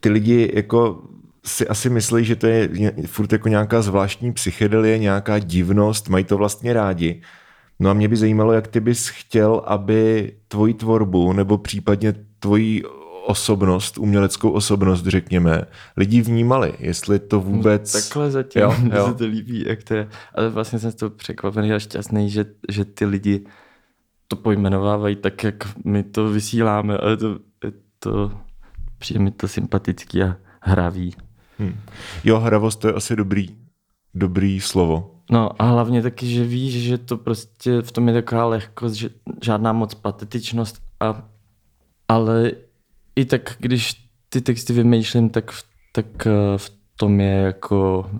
ty 0.00 0.08
lidi 0.08 0.52
jako 0.54 1.02
si 1.44 1.68
asi 1.68 1.90
myslí, 1.90 2.24
že 2.24 2.36
to 2.36 2.46
je 2.46 2.68
furt 3.06 3.32
jako 3.32 3.48
nějaká 3.48 3.82
zvláštní 3.82 4.32
psychedelie, 4.32 4.98
nějaká 4.98 5.38
divnost, 5.38 6.08
mají 6.08 6.24
to 6.24 6.36
vlastně 6.36 6.72
rádi. 6.72 7.22
No 7.78 7.90
a 7.90 7.92
mě 7.92 8.08
by 8.08 8.16
zajímalo, 8.16 8.52
jak 8.52 8.68
ty 8.68 8.80
bys 8.80 9.08
chtěl, 9.08 9.62
aby 9.66 10.32
tvoji 10.48 10.74
tvorbu 10.74 11.32
nebo 11.32 11.58
případně 11.58 12.14
tvoji 12.38 12.82
osobnost, 13.26 13.98
uměleckou 13.98 14.50
osobnost, 14.50 15.06
řekněme, 15.06 15.62
lidi 15.96 16.22
vnímali, 16.22 16.74
jestli 16.78 17.18
to 17.18 17.40
vůbec... 17.40 17.94
No, 17.94 18.00
takhle 18.00 18.30
zatím 18.30 18.62
jo, 18.62 18.74
jo. 18.96 19.06
se 19.06 19.14
to 19.14 19.24
líbí, 19.24 19.64
jak 19.66 19.82
to 19.82 19.94
je. 19.94 20.08
Ale 20.34 20.48
vlastně 20.48 20.78
jsem 20.78 20.90
z 20.90 20.94
toho 20.94 21.10
překvapený 21.10 21.72
a 21.72 21.78
šťastný, 21.78 22.30
že, 22.30 22.44
že 22.68 22.84
ty 22.84 23.04
lidi 23.04 23.44
to 24.28 24.36
pojmenovávají 24.36 25.16
tak, 25.16 25.44
jak 25.44 25.84
my 25.84 26.02
to 26.02 26.28
vysíláme, 26.28 26.98
ale 26.98 27.16
to, 27.16 27.38
to 27.98 28.30
přijde 29.00 29.20
mi 29.20 29.30
to 29.30 29.48
sympatický 29.48 30.22
a 30.22 30.36
hravý. 30.60 31.14
Hmm. 31.58 31.80
Jo, 32.24 32.38
hravost 32.38 32.80
to 32.80 32.88
je 32.88 32.94
asi 32.94 33.16
dobrý, 33.16 33.48
dobrý 34.14 34.60
slovo. 34.60 35.14
No 35.30 35.62
a 35.62 35.64
hlavně 35.64 36.02
taky, 36.02 36.26
že 36.26 36.44
víš, 36.44 36.82
že 36.82 36.98
to 36.98 37.16
prostě 37.16 37.82
v 37.82 37.92
tom 37.92 38.08
je 38.08 38.14
taková 38.14 38.44
lehkost, 38.44 38.94
že 38.94 39.10
žádná 39.42 39.72
moc 39.72 39.94
patetičnost, 39.94 40.82
a, 41.00 41.28
ale 42.08 42.52
i 43.16 43.24
tak, 43.24 43.56
když 43.58 44.10
ty 44.28 44.40
texty 44.40 44.72
vymýšlím, 44.72 45.30
tak, 45.30 45.52
tak 45.92 46.26
eh, 46.26 46.58
v 46.58 46.70
tom 46.96 47.20
je 47.20 47.36
jako 47.36 48.10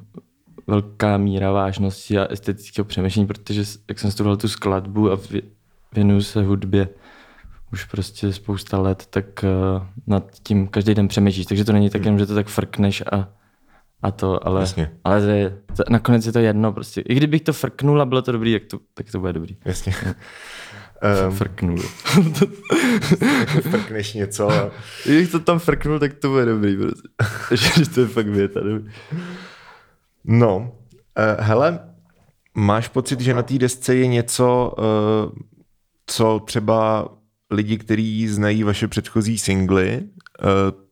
velká 0.66 1.16
míra 1.16 1.52
vážnosti 1.52 2.18
a 2.18 2.26
estetického 2.32 2.84
přemýšlení, 2.84 3.26
protože 3.26 3.64
jak 3.88 3.98
jsem 3.98 4.10
studoval 4.10 4.36
tu 4.36 4.48
skladbu 4.48 5.12
a 5.12 5.18
věnuju 5.94 6.22
se 6.22 6.42
hudbě 6.42 6.88
už 7.72 7.84
prostě 7.84 8.32
spousta 8.32 8.78
let, 8.78 9.06
tak 9.10 9.44
uh, 9.44 9.82
nad 10.06 10.24
tím 10.42 10.68
každý 10.68 10.94
den 10.94 11.08
přemýšlíš. 11.08 11.46
Takže 11.46 11.64
to 11.64 11.72
není 11.72 11.90
tak 11.90 12.04
jenom, 12.04 12.18
že 12.18 12.26
to 12.26 12.34
tak 12.34 12.46
frkneš 12.48 13.02
a, 13.12 13.28
a 14.02 14.10
to, 14.10 14.46
ale, 14.46 14.60
Jasně. 14.60 14.92
ale 15.04 15.20
to 15.20 15.26
je, 15.26 15.58
to, 15.76 15.82
nakonec 15.88 16.26
je 16.26 16.32
to 16.32 16.38
jedno 16.38 16.72
prostě. 16.72 17.00
I 17.00 17.14
kdybych 17.14 17.42
to 17.42 17.52
frknul 17.52 18.02
a 18.02 18.04
bylo 18.04 18.22
to 18.22 18.32
dobrý, 18.32 18.52
tak 18.52 18.64
to, 18.64 18.78
tak 18.94 19.10
to 19.10 19.20
bude 19.20 19.32
dobrý. 19.32 19.56
Jasně. 19.64 19.94
Um, 21.26 21.32
frknul. 21.36 21.82
frkneš 23.70 24.14
něco 24.14 24.50
a 24.50 24.64
I 24.64 24.70
Kdybych 25.04 25.30
to 25.30 25.40
tam 25.40 25.58
frknul, 25.58 25.98
tak 25.98 26.14
to 26.14 26.28
bude 26.28 26.44
dobrý. 26.44 26.76
Prostě. 26.76 27.84
že 27.84 27.90
to 27.90 28.00
je 28.00 28.06
fakt 28.06 28.28
věta. 28.28 28.60
Dobrý. 28.60 28.92
No, 30.24 30.56
uh, 30.58 31.44
hele, 31.44 31.78
máš 32.54 32.88
pocit, 32.88 33.20
že 33.20 33.34
na 33.34 33.42
té 33.42 33.58
desce 33.58 33.94
je 33.94 34.06
něco, 34.06 34.74
uh, 34.78 35.32
co 36.06 36.38
třeba 36.38 37.08
lidi, 37.50 37.78
kteří 37.78 38.28
znají 38.28 38.62
vaše 38.62 38.88
předchozí 38.88 39.38
singly, 39.38 40.00
uh, 40.00 40.46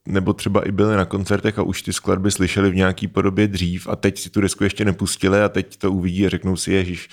nebo 0.09 0.33
třeba 0.33 0.69
i 0.69 0.73
byli 0.73 0.97
na 0.97 1.05
koncertech 1.05 1.59
a 1.59 1.63
už 1.63 1.83
ty 1.83 1.93
skladby 1.93 2.31
slyšeli 2.31 2.71
v 2.71 2.77
nějaký 2.77 3.09
podobě 3.09 3.49
dřív 3.49 3.89
a 3.89 3.97
teď 3.97 4.19
si 4.19 4.31
tu 4.31 4.41
desku 4.41 4.65
ještě 4.65 4.85
nepustili 4.85 5.41
a 5.41 5.49
teď 5.49 5.77
to 5.77 5.93
uvidí 5.93 6.27
a 6.27 6.29
řeknou 6.29 6.57
si, 6.57 6.73
ježiš, 6.73 7.09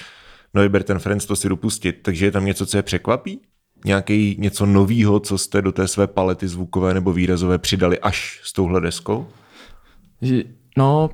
no 0.53 0.69
Berten 0.69 0.99
Friends 0.99 1.25
to 1.25 1.35
si 1.35 1.49
dopustit. 1.49 1.99
Takže 2.01 2.25
je 2.25 2.31
tam 2.31 2.45
něco, 2.45 2.65
co 2.65 2.77
je 2.77 2.83
překvapí? 2.83 3.39
Nějaký 3.85 4.35
něco 4.39 4.65
novýho, 4.65 5.19
co 5.19 5.37
jste 5.37 5.61
do 5.61 5.71
té 5.71 5.87
své 5.87 6.07
palety 6.07 6.47
zvukové 6.47 6.93
nebo 6.93 7.13
výrazové 7.13 7.57
přidali 7.57 7.99
až 7.99 8.41
s 8.43 8.53
touhle 8.53 8.81
deskou? 8.81 9.27
No, 10.77 11.09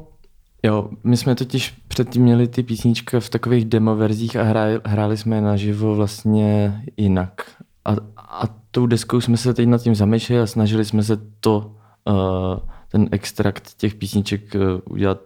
jo, 0.63 0.89
my 1.03 1.17
jsme 1.17 1.35
totiž 1.35 1.73
předtím 1.87 2.23
měli 2.23 2.47
ty 2.47 2.63
písničky 2.63 3.19
v 3.19 3.29
takových 3.29 3.65
demoverzích 3.65 4.35
a 4.35 4.43
hráli, 4.43 4.79
hráli 4.85 5.17
jsme 5.17 5.35
je 5.35 5.41
naživo 5.41 5.95
vlastně 5.95 6.81
jinak. 6.97 7.41
A, 7.85 7.95
a 8.31 8.47
tou 8.71 8.85
deskou 8.85 9.21
jsme 9.21 9.37
se 9.37 9.53
teď 9.53 9.67
nad 9.67 9.81
tím 9.81 9.95
zamýšleli 9.95 10.41
a 10.41 10.47
snažili 10.47 10.85
jsme 10.85 11.03
se 11.03 11.17
to, 11.39 11.75
uh, 12.05 12.59
ten 12.91 13.09
extrakt 13.11 13.73
těch 13.77 13.95
písniček 13.95 14.55
uh, 14.55 14.61
udělat 14.89 15.19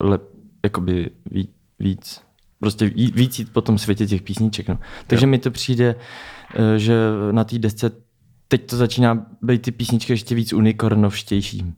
lep, 0.00 0.22
jakoby 0.64 1.10
ví, 1.30 1.48
víc. 1.78 2.20
Prostě 2.60 2.86
ví- 2.86 3.12
víc 3.14 3.38
jít 3.38 3.52
po 3.52 3.60
tom 3.60 3.78
světě 3.78 4.06
těch 4.06 4.22
písniček. 4.22 4.68
No. 4.68 4.78
Takže 5.06 5.26
mi 5.26 5.38
to 5.38 5.50
přijde, 5.50 5.94
uh, 5.94 6.74
že 6.76 6.94
na 7.30 7.44
té 7.44 7.58
desce 7.58 7.90
teď 8.48 8.66
to 8.70 8.76
začíná 8.76 9.26
být 9.42 9.62
ty 9.62 9.70
písničky 9.70 10.12
ještě 10.12 10.34
víc 10.34 10.52
unikornovštější. 10.52 11.74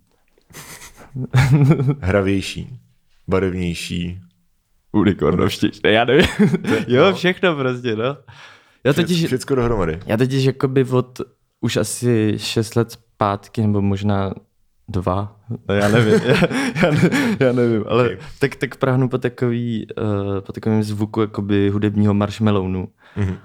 Hravější, 2.00 2.78
barevnější, 3.28 4.20
Unikornovštější. 4.92 5.80
Já 5.84 6.04
nevím. 6.04 6.26
jo, 6.88 7.14
všechno 7.14 7.56
prostě, 7.56 7.96
no. 7.96 8.16
Já 8.86 8.92
totiž, 8.92 9.26
Všecko 9.26 9.54
dohromady. 9.54 10.00
já 10.06 10.16
totiž 10.16 10.44
jakoby 10.44 10.84
od 10.84 11.20
už 11.60 11.76
asi 11.76 12.34
6 12.36 12.76
let 12.76 12.90
zpátky, 12.92 13.62
nebo 13.62 13.82
možná 13.82 14.34
dva, 14.88 15.40
no 15.68 15.74
já 15.74 15.88
nevím, 15.88 16.20
já, 16.24 16.34
já, 16.82 16.90
ne, 16.90 17.10
já 17.40 17.52
nevím, 17.52 17.84
ale 17.88 18.04
Okay. 18.04 18.18
tak, 18.38 18.56
tak 18.56 18.76
prahnu 18.76 19.08
po 19.08 19.18
takový, 19.18 19.86
uh, 19.98 20.40
po 20.40 20.52
takovém 20.52 20.82
zvuku 20.82 21.20
jakoby 21.20 21.70
hudebního 21.70 22.14
marshmallownu. 22.14 22.88
Mhm. 23.16 23.36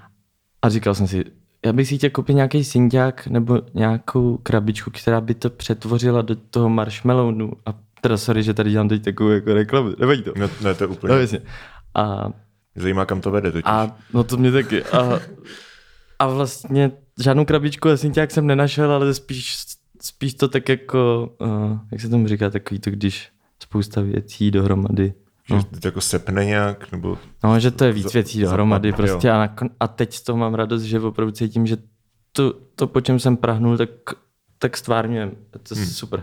A 0.62 0.68
říkal 0.68 0.94
jsem 0.94 1.06
si, 1.06 1.24
já 1.66 1.72
bych 1.72 1.88
si 1.88 1.98
chtěl 1.98 2.10
koupit 2.10 2.34
nějaký 2.34 2.64
synťák 2.64 3.26
nebo 3.26 3.62
nějakou 3.74 4.36
krabičku, 4.36 4.90
která 4.90 5.20
by 5.20 5.34
to 5.34 5.50
přetvořila 5.50 6.22
do 6.22 6.36
toho 6.36 6.68
marshmallownu. 6.68 7.52
A 7.66 7.74
teda 8.00 8.16
sorry, 8.16 8.42
že 8.42 8.54
tady 8.54 8.70
dělám 8.70 8.88
teď 8.88 9.04
takovou 9.04 9.30
jako 9.30 9.54
reklamu, 9.54 9.92
nevadí 9.98 10.22
to. 10.22 10.32
No, 10.38 10.48
ne, 10.62 10.74
to 10.74 10.84
je 10.84 10.88
úplně. 10.88 11.14
No, 11.14 11.20
jasně. 11.20 11.40
A 11.94 12.28
Zajímá, 12.76 13.04
kam 13.06 13.20
to 13.20 13.30
vede 13.30 13.52
totiž. 13.52 13.62
a 13.66 13.96
no 14.14 14.24
to 14.24 14.36
mě 14.36 14.52
taky. 14.52 14.84
A, 14.84 15.20
a 16.18 16.26
vlastně 16.28 16.90
žádnou 17.20 17.44
krabičku 17.44 17.88
a 17.88 17.96
synťák 17.96 18.30
jsem 18.30 18.46
nenašel, 18.46 18.92
ale 18.92 19.14
spíš, 19.14 19.54
spíš 20.02 20.34
to 20.34 20.48
tak 20.48 20.68
jako, 20.68 21.32
uh, 21.40 21.78
jak 21.92 22.00
se 22.00 22.08
tomu 22.08 22.28
říká, 22.28 22.50
takový 22.50 22.80
to, 22.80 22.90
když 22.90 23.28
spousta 23.62 24.00
věcí 24.00 24.50
dohromady. 24.50 25.12
Že 25.48 25.54
No, 25.54 25.62
to 25.80 25.88
jako 25.88 26.00
sepne 26.00 26.44
nějak, 26.44 26.92
nebo... 26.92 27.18
no 27.44 27.60
že 27.60 27.70
to 27.70 27.84
je 27.84 27.92
víc 27.92 28.14
věcí 28.14 28.40
dohromady 28.40 28.90
zapad- 28.90 28.96
prostě 28.96 29.28
jo. 29.28 29.34
a, 29.34 29.38
nakon, 29.38 29.68
a 29.80 29.88
teď 29.88 30.14
z 30.14 30.22
toho 30.22 30.36
mám 30.38 30.54
radost, 30.54 30.82
že 30.82 31.00
opravdu 31.00 31.32
cítím, 31.32 31.66
že 31.66 31.76
to, 32.32 32.54
to 32.74 32.86
po 32.86 33.00
čem 33.00 33.18
jsem 33.18 33.36
prahnul, 33.36 33.76
tak, 33.76 33.90
tak 34.58 34.76
stvárňujem. 34.76 35.30
To 35.50 35.74
je 35.74 35.80
Hmm. 35.80 35.90
super. 35.90 36.22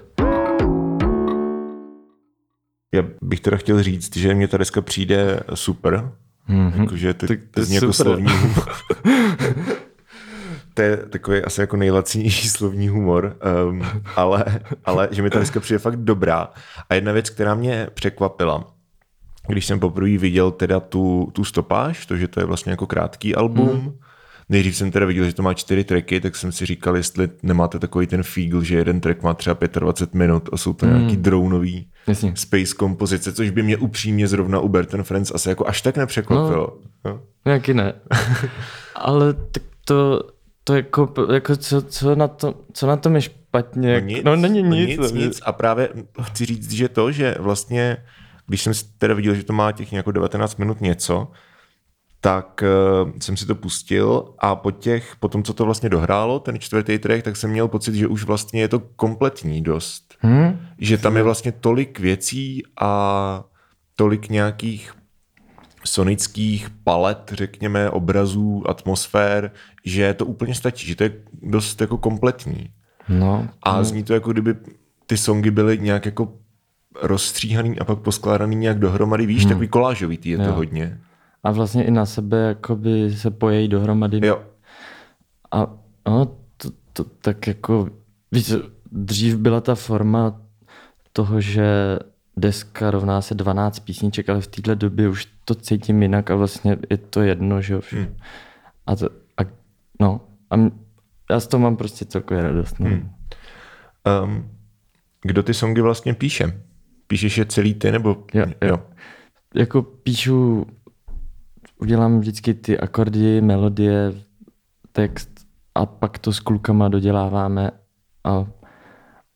Já 2.93 3.03
bych 3.21 3.39
teda 3.39 3.57
chtěl 3.57 3.83
říct, 3.83 4.17
že 4.17 4.33
mě 4.33 4.47
ta 4.47 4.57
deska 4.57 4.81
přijde 4.81 5.39
super. 5.53 6.11
Mhm. 6.47 6.81
Jakože 6.81 7.13
to, 7.13 7.27
Tak 7.27 7.39
to, 7.51 7.65
to 7.65 7.71
je 7.71 7.75
jako 7.75 7.93
slovní 7.93 8.31
humor. 8.31 8.69
to 10.73 10.81
je 10.81 10.97
takový 10.97 11.43
asi 11.43 11.61
jako 11.61 11.77
nejlacinější 11.77 12.49
slovní 12.57 12.87
humor, 12.87 13.37
um, 13.69 13.81
ale, 14.15 14.45
ale 14.85 15.07
že 15.11 15.21
mi 15.21 15.29
ta 15.29 15.39
deska 15.39 15.59
přijde 15.59 15.79
fakt 15.79 15.95
dobrá. 15.95 16.49
A 16.89 16.95
jedna 16.95 17.11
věc, 17.11 17.29
která 17.29 17.55
mě 17.55 17.87
překvapila, 17.93 18.73
když 19.47 19.65
jsem 19.65 19.79
poprvé 19.79 20.17
viděl 20.17 20.51
teda 20.51 20.79
tu, 20.79 21.31
tu 21.33 21.43
stopáž, 21.43 22.05
to, 22.05 22.17
že 22.17 22.27
to 22.27 22.39
je 22.39 22.45
vlastně 22.45 22.71
jako 22.71 22.87
krátký 22.87 23.35
album, 23.35 23.69
mm. 23.83 23.99
Nejdřív 24.49 24.75
jsem 24.77 24.91
teda 24.91 25.05
viděl, 25.05 25.25
že 25.25 25.33
to 25.33 25.43
má 25.43 25.53
čtyři 25.53 25.83
tracky, 25.83 26.21
tak 26.21 26.35
jsem 26.35 26.51
si 26.51 26.65
říkal, 26.65 26.97
jestli 26.97 27.29
nemáte 27.43 27.79
takový 27.79 28.07
ten 28.07 28.23
fígl, 28.23 28.63
že 28.63 28.75
jeden 28.77 29.01
track 29.01 29.23
má 29.23 29.33
třeba 29.33 29.57
25 29.79 30.17
minut 30.19 30.49
a 30.53 30.57
jsou 30.57 30.73
to 30.73 30.85
Mhm. 30.85 30.97
nějaký 30.99 31.17
dronový 31.17 31.89
Jasně. 32.07 32.33
space 32.35 32.75
kompozice, 32.75 33.33
což 33.33 33.49
by 33.49 33.63
mě 33.63 33.77
upřímně 33.77 34.27
zrovna 34.27 34.59
u 34.59 34.69
Burton 34.69 35.03
Friends 35.03 35.31
asi 35.35 35.49
jako 35.49 35.67
až 35.67 35.81
tak 35.81 35.97
nepřekvapilo. 35.97 36.77
No. 37.05 37.21
Nějaký 37.45 37.73
ne. 37.73 37.93
Ale 38.95 39.33
tak 39.33 39.63
to, 39.85 40.21
to 40.63 40.75
jako, 40.75 41.13
jako 41.33 41.55
co, 41.55 41.81
co, 41.81 42.15
na 42.15 42.27
to, 42.27 42.53
co 42.73 42.87
na 42.87 42.97
tom 42.97 43.15
je 43.15 43.21
špatně? 43.21 43.87
No 43.87 43.93
jak- 43.93 44.05
nic, 44.05 44.23
no 44.23 44.35
není 44.35 44.63
no 44.63 44.69
nic. 44.69 44.99
nic, 44.99 45.11
nic. 45.11 45.41
A 45.45 45.51
právě 45.51 45.89
chci 46.21 46.45
říct, 46.45 46.71
že 46.71 46.89
to, 46.89 47.11
že 47.11 47.35
vlastně, 47.39 47.97
když 48.47 48.61
jsem 48.61 48.73
teda 48.97 49.13
viděl, 49.13 49.35
že 49.35 49.43
to 49.43 49.53
má 49.53 49.71
těch 49.71 49.91
nějakou 49.91 50.11
19 50.11 50.57
minut 50.57 50.81
něco, 50.81 51.27
tak 52.21 52.63
uh, 53.03 53.12
jsem 53.19 53.38
si 53.38 53.45
to 53.45 53.55
pustil 53.55 54.33
a 54.39 54.55
po 54.55 54.71
těch, 54.71 55.15
po 55.19 55.27
tom, 55.27 55.43
co 55.43 55.53
to 55.53 55.65
vlastně 55.65 55.89
dohrálo, 55.89 56.39
ten 56.39 56.59
čtvrtý 56.59 57.00
track, 57.00 57.24
tak 57.24 57.38
jsem 57.38 57.50
měl 57.50 57.67
pocit, 57.67 57.95
že 57.95 58.07
už 58.07 58.24
vlastně 58.24 58.62
je 58.62 58.67
to 58.67 58.79
kompletní 58.79 59.62
dost. 59.62 60.15
Hm? 60.24 60.59
Že 60.77 60.97
tam 60.97 61.17
je 61.17 61.24
vlastně 61.24 61.51
tolik 61.51 62.00
věcí 62.00 62.63
a 62.81 63.43
tolik 63.95 64.29
nějakých 64.29 64.93
sonických 65.86 66.69
palet, 66.83 67.31
řekněme, 67.33 67.89
obrazů, 67.89 68.63
atmosfér, 68.69 69.51
že 69.86 70.13
to 70.13 70.25
úplně 70.25 70.55
stačí, 70.55 70.88
že 70.88 70.95
to 70.95 71.03
je 71.03 71.13
dost 71.41 71.81
jako 71.81 71.97
kompletní. 71.97 72.69
No, 73.09 73.50
A 73.63 73.83
zní 73.83 74.03
to 74.03 74.13
jako 74.13 74.31
kdyby 74.31 74.55
ty 75.05 75.17
songy 75.17 75.51
byly 75.51 75.77
nějak 75.77 76.05
jako 76.05 76.33
rozstříhaný 77.01 77.79
a 77.79 77.86
pak 77.86 78.00
poskládaný 78.00 78.55
nějak 78.55 78.79
dohromady, 78.79 79.25
víš, 79.25 79.41
hmm. 79.41 79.50
takový 79.50 79.67
kolážovitý 79.67 80.29
je 80.29 80.38
to 80.38 80.43
Jo. 80.43 80.51
hodně. 80.51 81.00
A 81.47 81.51
vlastně 81.51 81.83
i 81.83 81.91
na 81.91 82.05
sebe 82.05 82.37
jakoby 82.37 83.11
se 83.15 83.31
pojejí 83.31 83.67
dohromady. 83.67 84.27
Jo, 84.27 84.43
A 85.51 85.67
no, 86.07 86.25
to, 86.57 86.69
to, 86.93 87.03
tak 87.03 87.47
jako, 87.47 87.89
víš, 88.31 88.53
dřív 88.91 89.35
byla 89.35 89.61
ta 89.61 89.75
forma 89.75 90.41
toho, 91.13 91.41
že 91.41 91.99
deska 92.37 92.91
rovná 92.91 93.21
se 93.21 93.35
12 93.35 93.79
písniček, 93.79 94.29
ale 94.29 94.41
v 94.41 94.47
téhle 94.47 94.75
době 94.75 95.09
už 95.09 95.27
to 95.45 95.55
cítím 95.55 96.01
jinak 96.01 96.31
a 96.31 96.35
vlastně 96.35 96.77
je 96.89 96.97
to 96.97 97.21
jedno, 97.21 97.61
že 97.61 97.73
jo. 97.73 97.81
Hmm. 97.91 98.15
A, 98.85 98.95
to, 98.95 99.09
a 99.37 99.41
no, 99.99 100.21
a 100.51 100.55
já 101.31 101.39
z 101.39 101.47
toho 101.47 101.61
mám 101.61 101.77
prostě 101.77 102.05
celkově 102.05 102.43
radost. 102.43 102.79
No. 102.79 102.89
Hmm. 102.89 103.09
um, 104.23 104.49
kdo 105.21 105.43
ty 105.43 105.53
songy 105.53 105.81
vlastně 105.81 106.13
píše? 106.13 106.61
Píšeš 107.07 107.37
je 107.37 107.45
celý 107.45 107.73
ty, 107.73 107.91
nebo... 107.91 108.25
Jo, 108.33 108.45
jo. 108.61 108.79
Jako 109.55 109.81
píšu, 109.81 110.65
udělám 111.79 112.19
vždycky 112.19 112.53
ty 112.53 112.79
akordy, 112.79 113.41
melodie, 113.41 114.13
text 114.91 115.29
a 115.75 115.86
pak 115.86 116.19
to 116.19 116.34
s 116.34 116.39
klukama 116.39 116.88
doděláváme 116.88 117.72
a, 118.24 118.46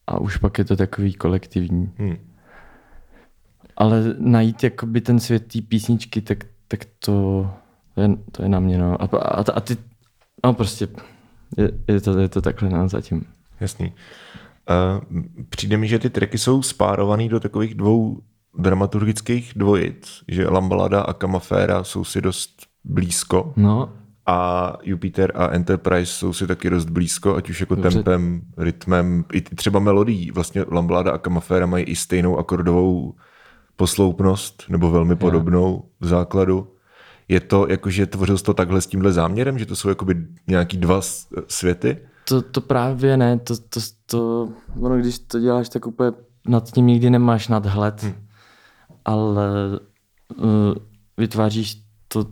a 0.08 0.20
už 0.20 0.38
pak 0.38 0.58
je 0.58 0.66
to 0.66 0.76
takový 0.76 1.14
kolektivní. 1.14 1.92
Hmm. 1.98 2.18
Ale 3.78 4.16
najít 4.18 4.64
jakoby 4.64 5.02
ten 5.02 5.20
svět 5.20 5.48
té 5.48 5.62
písničky, 5.62 6.22
tak, 6.22 6.44
tak 6.68 6.86
to, 6.86 7.50
to, 7.96 8.02
je, 8.02 8.10
to 8.32 8.44
je 8.44 8.50
na 8.50 8.60
mě. 8.60 8.78
No. 8.78 9.02
A, 9.02 9.18
a, 9.18 9.44
a 9.54 9.60
ty, 9.60 9.78
no 10.46 10.54
prostě, 10.54 10.88
je, 11.58 11.72
je, 11.88 12.02
to, 12.02 12.20
je 12.20 12.30
to 12.30 12.42
takhle 12.42 12.70
no, 12.70 12.90
zatím. 12.90 13.26
Jasný. 13.60 13.94
Uh, 14.70 15.22
přijde 15.50 15.78
mi, 15.78 15.88
že 15.88 16.00
ty 16.00 16.10
tracky 16.10 16.38
jsou 16.38 16.62
spárovaný 16.62 17.30
do 17.30 17.40
takových 17.40 17.76
dvou 17.76 18.22
dramaturgických 18.58 19.54
dvojic, 19.56 20.24
že 20.28 20.50
Lambalada 20.50 21.02
a 21.02 21.14
Kamaféra 21.14 21.84
jsou 21.84 22.04
si 22.04 22.22
dost 22.22 22.52
blízko 22.84 23.54
No, 23.58 23.90
a 24.26 24.78
Jupiter 24.84 25.32
a 25.36 25.48
Enterprise 25.48 26.14
jsou 26.14 26.34
si 26.34 26.48
taky 26.48 26.70
dost 26.70 26.86
blízko, 26.86 27.36
ať 27.36 27.50
už 27.50 27.60
jako 27.60 27.76
Dobře. 27.76 27.90
tempem, 27.90 28.42
rytmem, 28.58 29.26
i 29.34 29.42
třeba 29.42 29.80
melodií. 29.80 30.32
Vlastně 30.32 30.66
Lambalada 30.72 31.12
a 31.12 31.18
Kamaféra 31.18 31.66
mají 31.66 31.86
i 31.86 31.96
stejnou 31.96 32.38
akordovou 32.38 33.16
posloupnost, 33.76 34.64
nebo 34.70 34.92
velmi 34.92 35.16
podobnou 35.16 35.84
v 36.00 36.08
základu. 36.08 36.68
Je 37.28 37.40
to, 37.40 37.68
jakože 37.70 38.06
tvořil 38.06 38.38
to 38.38 38.54
takhle 38.54 38.82
s 38.82 38.88
tímhle 38.88 39.12
záměrem, 39.12 39.60
že 39.60 39.66
to 39.66 39.76
jsou 39.76 39.90
jakoby 39.90 40.28
nějaký 40.48 40.78
dva 40.78 41.02
světy? 41.48 41.98
To, 42.28 42.42
to 42.42 42.62
právě 42.62 43.18
ne, 43.18 43.40
to, 43.40 43.58
to, 43.58 43.80
to, 44.06 44.50
ono, 44.82 44.98
když 44.98 45.20
to 45.20 45.40
děláš, 45.40 45.70
tak 45.70 45.88
úplně 45.88 46.12
nad 46.48 46.72
tím 46.72 46.88
nikdy 46.88 47.10
nemáš 47.10 47.48
nadhled, 47.48 48.04
hmm. 48.04 48.14
Ale 49.06 49.80
uh, 50.38 50.74
vytváříš 51.18 51.82
to 52.08 52.26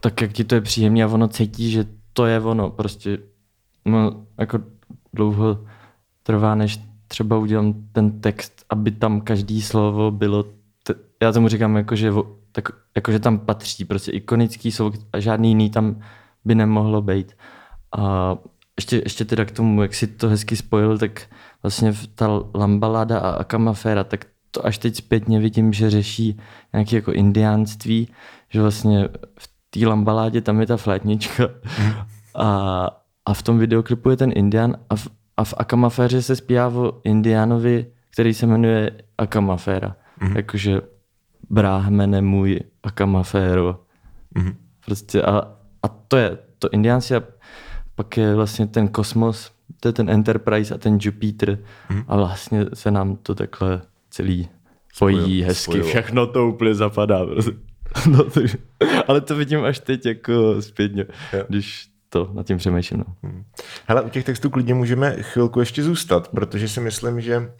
tak, 0.00 0.20
jak 0.20 0.32
ti 0.32 0.44
to 0.44 0.54
je 0.54 0.60
příjemné 0.60 1.04
a 1.04 1.08
ono 1.08 1.28
cítí, 1.28 1.70
že 1.70 1.86
to 2.12 2.26
je 2.26 2.40
ono, 2.40 2.70
prostě 2.70 3.18
no, 3.84 4.26
jako 4.38 4.58
dlouho 5.12 5.64
trvá, 6.22 6.54
než 6.54 6.80
třeba 7.08 7.38
udělám 7.38 7.74
ten 7.92 8.20
text, 8.20 8.64
aby 8.70 8.90
tam 8.90 9.20
každý 9.20 9.62
slovo 9.62 10.10
bylo, 10.10 10.42
t- 10.82 10.94
já 11.22 11.32
tomu 11.32 11.48
říkám, 11.48 11.76
jako, 11.76 11.96
že, 11.96 12.12
tak, 12.52 12.68
jako, 12.96 13.12
že 13.12 13.18
tam 13.18 13.38
patří, 13.38 13.84
prostě 13.84 14.12
ikonický 14.12 14.72
slovo 14.72 14.96
a 15.12 15.20
žádný 15.20 15.48
jiný 15.48 15.70
tam 15.70 16.00
by 16.44 16.54
nemohlo 16.54 17.02
být. 17.02 17.32
A 17.96 18.36
ještě, 18.76 18.96
ještě 19.04 19.24
teda 19.24 19.44
k 19.44 19.50
tomu, 19.50 19.82
jak 19.82 19.94
si 19.94 20.06
to 20.06 20.28
hezky 20.28 20.56
spojil, 20.56 20.98
tak 20.98 21.26
vlastně 21.62 21.92
ta 22.14 22.40
Lambalada 22.54 23.18
a 23.18 23.30
Akamafera, 23.30 24.04
tak 24.04 24.26
to 24.54 24.66
až 24.66 24.78
teď 24.78 24.96
zpětně 24.96 25.40
vidím, 25.40 25.72
že 25.72 25.90
řeší 25.90 26.40
nějaké 26.72 26.96
jako 26.96 27.12
indiánství, 27.12 28.08
že 28.48 28.60
vlastně 28.60 29.08
v 29.38 29.50
té 29.70 29.86
Lambaládě 29.86 30.40
tam 30.40 30.60
je 30.60 30.66
ta 30.66 30.76
flétnička 30.76 31.48
mm. 31.82 31.92
a, 32.34 32.90
a 33.26 33.34
v 33.34 33.42
tom 33.42 33.58
videoklipu 33.58 34.10
je 34.10 34.16
ten 34.16 34.32
indián 34.34 34.76
a 34.90 34.96
v, 34.96 35.08
a 35.36 35.44
v 35.44 35.54
Akamaféře 35.56 36.22
se 36.22 36.36
zpívá 36.36 36.68
o 36.68 37.00
indiánovi, 37.04 37.86
který 38.10 38.34
se 38.34 38.46
jmenuje 38.46 38.90
Akamaféra. 39.18 39.96
Mm. 40.20 40.36
Jakože 40.36 40.80
bráhmene 41.50 42.20
můj 42.20 42.60
Akamaféro. 42.82 43.80
Mm. 44.34 44.56
Prostě 44.84 45.22
a, 45.22 45.38
a 45.82 45.88
to 45.88 46.16
je 46.16 46.38
to 46.58 46.68
indiánství 46.70 47.16
a 47.16 47.22
pak 47.94 48.16
je 48.16 48.34
vlastně 48.34 48.66
ten 48.66 48.88
kosmos, 48.88 49.52
to 49.80 49.88
je 49.88 49.92
ten 49.92 50.10
Enterprise 50.10 50.74
a 50.74 50.78
ten 50.78 50.98
Jupiter 51.00 51.58
mm. 51.90 52.04
a 52.08 52.16
vlastně 52.16 52.66
se 52.74 52.90
nám 52.90 53.16
to 53.16 53.34
takhle 53.34 53.82
celý 54.14 54.48
spojí 54.94 55.42
hezky, 55.42 55.62
spojilo. 55.62 55.88
všechno 55.88 56.26
to 56.26 56.48
úplně 56.48 56.74
zapadá. 56.74 57.20
No, 58.10 58.24
to, 58.24 58.40
ale 59.08 59.20
to 59.20 59.36
vidím 59.36 59.64
až 59.64 59.78
teď 59.78 60.06
jako 60.06 60.62
zpětně, 60.62 61.06
yeah. 61.32 61.46
když 61.48 61.88
to 62.08 62.30
nad 62.32 62.46
tím 62.46 62.58
přemýšlím. 62.58 62.98
No. 62.98 63.14
Hmm. 63.22 63.44
Hele, 63.86 64.02
u 64.02 64.08
těch 64.08 64.24
textů 64.24 64.50
klidně 64.50 64.74
můžeme 64.74 65.16
chvilku 65.22 65.60
ještě 65.60 65.82
zůstat, 65.82 66.28
protože 66.28 66.68
si 66.68 66.80
myslím, 66.80 67.20
že 67.20 67.52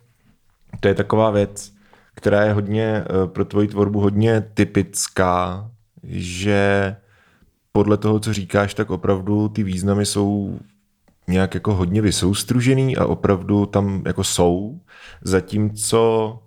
to 0.81 0.89
je 0.89 0.95
taková 0.95 1.31
věc, 1.31 1.73
která 2.15 2.45
je 2.45 2.53
hodně 2.53 3.05
eh, 3.05 3.27
pro 3.27 3.45
tvoji 3.45 3.69
tvorbu 3.69 4.01
hodně 4.01 4.41
typická, 4.55 5.71
že 6.05 6.97
podle 7.73 7.97
toho, 7.97 8.21
co 8.21 8.33
říkáš, 8.33 8.75
tak 8.75 8.91
opravdu 8.91 9.49
ty 9.49 9.63
významy 9.63 10.07
jsou 10.07 10.59
nějak 11.29 11.55
jako 11.55 11.75
hodně 11.75 12.03
vysoustružený 12.03 12.97
a 12.97 13.07
opravdu 13.07 13.67
tam 13.67 14.03
jako 14.07 14.25
jsou, 14.25 14.81
zatímco 15.23 16.39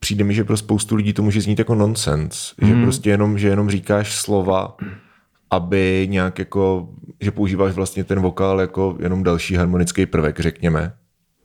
přijde 0.00 0.24
mi, 0.24 0.34
že 0.34 0.44
pro 0.44 0.56
spoustu 0.56 0.94
lidí 0.94 1.12
to 1.12 1.22
může 1.22 1.40
znít 1.40 1.58
jako 1.58 1.74
nonsens, 1.74 2.54
mm. 2.60 2.68
že 2.68 2.74
hmm. 2.74 2.82
prostě 2.82 3.10
jenom, 3.10 3.38
že 3.38 3.48
jenom 3.48 3.70
říkáš 3.70 4.16
slova, 4.16 4.76
aby 5.50 6.06
nějak 6.10 6.38
jako, 6.38 6.88
že 7.20 7.30
používáš 7.30 7.74
vlastně 7.74 8.04
ten 8.04 8.20
vokál 8.20 8.60
jako 8.60 8.96
jenom 9.00 9.22
další 9.22 9.54
harmonický 9.54 10.06
prvek, 10.06 10.40
řekněme. 10.40 10.92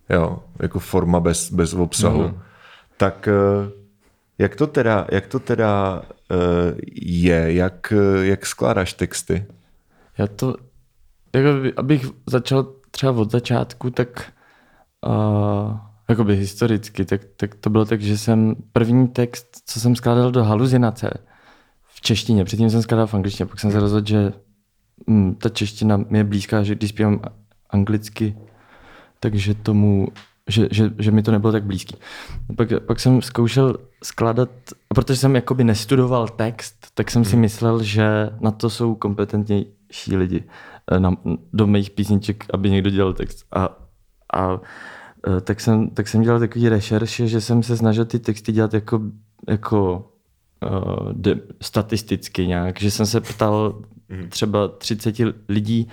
Jo, 0.10 0.40
jako 0.62 0.80
forma 0.80 1.20
bez, 1.20 1.52
bez 1.52 1.74
obsahu. 1.74 2.24
Mm. 2.24 2.40
Tak 2.98 3.28
eh, 3.28 3.72
jak 4.38 4.56
to 4.56 4.68
teda, 4.68 5.08
jak 5.12 5.28
to 5.28 5.40
teda 5.40 6.02
uh, 6.32 6.80
je? 7.02 7.54
Jak, 7.54 7.94
jak 8.22 8.46
skládáš 8.46 8.94
texty? 8.94 9.46
Já 10.18 10.28
to, 10.28 10.56
jako 11.36 11.50
abych 11.78 12.06
začal 12.26 12.74
třeba 12.92 13.12
od 13.12 13.32
začátku, 13.32 13.90
tak 13.90 14.32
uh, 15.08 15.78
jakoby 16.10 16.36
historicky, 16.36 17.06
tak, 17.06 17.22
tak 17.38 17.56
to 17.56 17.70
bylo 17.70 17.86
tak, 17.86 18.02
že 18.02 18.18
jsem 18.18 18.56
první 18.72 19.08
text, 19.08 19.48
co 19.66 19.80
jsem 19.80 19.96
skládal 19.96 20.32
do 20.32 20.44
haluzinace, 20.44 21.10
češtině. 22.06 22.46
Předtím 22.46 22.70
jsem 22.70 22.82
skládal 22.82 23.08
v 23.08 23.14
angličtině, 23.14 23.48
pak 23.48 23.60
jsem 23.60 23.72
se 23.72 23.80
rozhodl, 23.80 24.08
že 24.08 24.34
hm, 25.10 25.36
ta 25.36 25.50
čeština 25.50 25.98
mi 25.98 26.18
je 26.18 26.24
blízká, 26.24 26.64
že 26.64 26.76
když 26.76 26.90
zpívám 26.90 27.22
anglicky, 27.70 28.38
takže 29.20 29.54
tomu, 29.54 30.08
že, 30.50 30.68
že, 30.72 30.94
že 31.00 31.12
mi 31.12 31.24
to 31.24 31.32
nebylo 31.32 31.52
tak 31.52 31.64
blízký. 31.64 31.96
Pak, 32.58 32.70
pak 32.86 33.00
jsem 33.00 33.22
zkoušel 33.22 33.78
skládat, 34.04 34.50
a 34.90 34.94
protože 34.94 35.20
jsem 35.20 35.36
jakoby 35.36 35.64
nestudoval 35.64 36.28
text, 36.28 36.88
tak 36.94 37.12
jsem 37.12 37.26
si 37.26 37.32
hmm. 37.32 37.42
myslel, 37.42 37.84
že 37.84 38.30
na 38.40 38.52
to 38.52 38.70
jsou 38.70 38.96
kompetentnější 38.96 40.16
lidi 40.16 40.44
eh, 40.92 41.00
na, 41.00 41.16
do 41.54 41.68
mých 41.68 41.90
písniček, 41.90 42.46
aby 42.54 42.70
někdo 42.70 42.90
dělal 42.90 43.14
text. 43.14 43.46
A, 43.52 43.70
a 44.34 44.60
tak 45.42 45.62
jsem, 45.62 45.90
tak 45.90 46.08
jsem 46.08 46.22
dělal 46.22 46.40
takový 46.40 46.70
rešerše, 46.70 47.28
že 47.28 47.42
jsem 47.42 47.64
se 47.64 47.78
snažil 47.78 48.06
ty 48.06 48.20
texty 48.20 48.52
dělat 48.52 48.74
jako, 48.74 49.02
jako 49.48 50.12
uh, 50.64 51.14
de, 51.14 51.40
statisticky 51.62 52.48
nějak, 52.48 52.82
že 52.82 52.92
jsem 52.92 53.06
se 53.06 53.22
ptal 53.22 53.82
mhm. 54.10 54.30
třeba 54.30 54.68
30 54.68 55.16
lidí, 55.50 55.88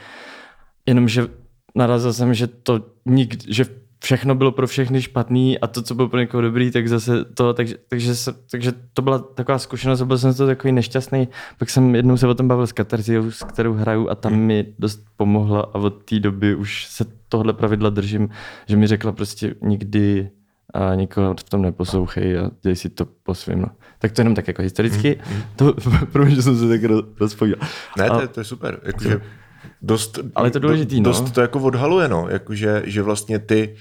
jenomže 0.87 1.29
narazil 1.75 2.13
jsem, 2.13 2.35
že 2.35 2.47
to 2.47 2.81
nik, 3.07 3.49
že 3.49 3.65
všechno 4.03 4.35
bylo 4.35 4.53
pro 4.53 4.67
všechny 4.67 5.03
špatný 5.03 5.59
a 5.59 5.67
to, 5.67 5.83
co 5.83 5.95
bylo 5.95 6.09
pro 6.09 6.21
někoho 6.21 6.41
dobrý, 6.41 6.71
tak 6.71 6.89
zase 6.89 7.25
to, 7.25 7.55
takže, 7.55 7.75
takže, 7.89 8.13
takže 8.51 8.73
to 8.95 9.03
byla 9.03 9.19
taková 9.19 9.59
zkušenost 9.59 10.01
a 10.01 10.05
byl 10.05 10.19
jsem 10.19 10.35
to 10.35 10.47
takový 10.47 10.73
nešťastný. 10.73 11.29
Pak 11.59 11.71
jsem 11.71 11.95
jednou 11.95 12.17
se 12.17 12.27
o 12.27 12.35
tom 12.35 12.49
bavil 12.49 12.67
s 12.67 12.73
Katarziou, 12.73 13.31
s 13.31 13.45
kterou 13.45 13.73
hraju 13.73 14.11
a 14.11 14.15
tam 14.15 14.33
mhm. 14.33 14.41
mi 14.41 14.67
dost 14.79 15.05
pomohla 15.17 15.61
a 15.61 15.75
od 15.75 16.05
té 16.05 16.21
doby 16.21 16.55
už 16.55 16.87
se 16.87 17.05
tohle 17.29 17.53
pravidla 17.53 17.91
držím, 17.91 18.29
že 18.67 18.77
mi 18.77 18.87
řekla 18.87 19.13
prostě 19.13 19.55
nikdy 19.63 20.31
a 20.75 20.95
nikoho 20.95 21.35
v 21.41 21.43
tom 21.51 21.63
neposlouchej 21.63 22.39
a 22.39 22.51
děj 22.63 22.77
si 22.77 22.89
to 22.89 23.05
po 23.05 23.35
svým. 23.35 23.61
No. 23.61 23.69
Tak 23.99 24.13
to 24.13 24.21
jenom 24.21 24.35
tak 24.35 24.49
jako 24.49 24.63
historicky. 24.63 25.21
Mm, 25.31 25.37
mm. 25.37 25.43
To, 25.57 25.75
pro 26.13 26.25
mě, 26.25 26.35
že 26.35 26.43
jsem 26.43 26.59
se 26.59 26.69
tak 26.69 26.81
rozpovídal. 27.21 27.69
Ne, 27.99 28.11
to, 28.11 28.21
je, 28.21 28.29
to 28.29 28.41
je 28.41 28.45
super. 28.45 28.81
Jakože 28.83 29.21
dost, 29.83 30.19
ale 30.35 30.51
to 30.51 30.59
důležitý, 30.59 31.01
do, 31.01 31.11
dost 31.11 31.25
no. 31.25 31.31
to 31.31 31.41
jako 31.41 31.61
odhaluje, 31.61 32.09
no. 32.09 32.27
Jakože, 32.29 32.83
že 32.87 33.03
vlastně 33.03 33.39
ty 33.39 33.77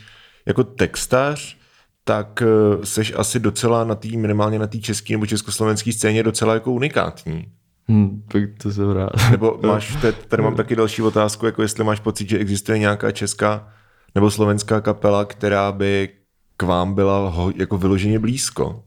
jako 0.45 0.63
textař 0.63 1.57
tak 2.03 2.43
uh, 2.75 2.83
seš 2.83 3.13
asi 3.15 3.39
docela 3.39 3.83
na 3.83 3.95
té, 3.95 4.07
minimálně 4.07 4.59
na 4.59 4.67
té 4.67 4.77
české 4.77 5.13
nebo 5.13 5.25
československé 5.25 5.93
scéně 5.93 6.23
docela 6.23 6.53
jako 6.53 6.71
unikátní. 6.71 7.45
Hmm, 7.87 8.23
tak 8.27 8.43
to 8.63 8.71
jsem 8.71 8.91
rád. 8.91 9.09
Nebo 9.31 9.59
máš, 9.65 9.97
tady 10.27 10.43
mám 10.43 10.55
taky 10.55 10.75
další 10.75 11.01
otázku, 11.01 11.45
jako 11.45 11.61
jestli 11.61 11.83
máš 11.83 11.99
pocit, 11.99 12.29
že 12.29 12.37
existuje 12.37 12.79
nějaká 12.79 13.11
česká 13.11 13.67
nebo 14.15 14.31
slovenská 14.31 14.81
kapela, 14.81 15.25
která 15.25 15.71
by 15.71 16.09
k 16.57 16.63
vám 16.63 16.93
byla 16.93 17.29
ho, 17.29 17.51
jako 17.55 17.77
vyloženě 17.77 18.19
blízko. 18.19 18.83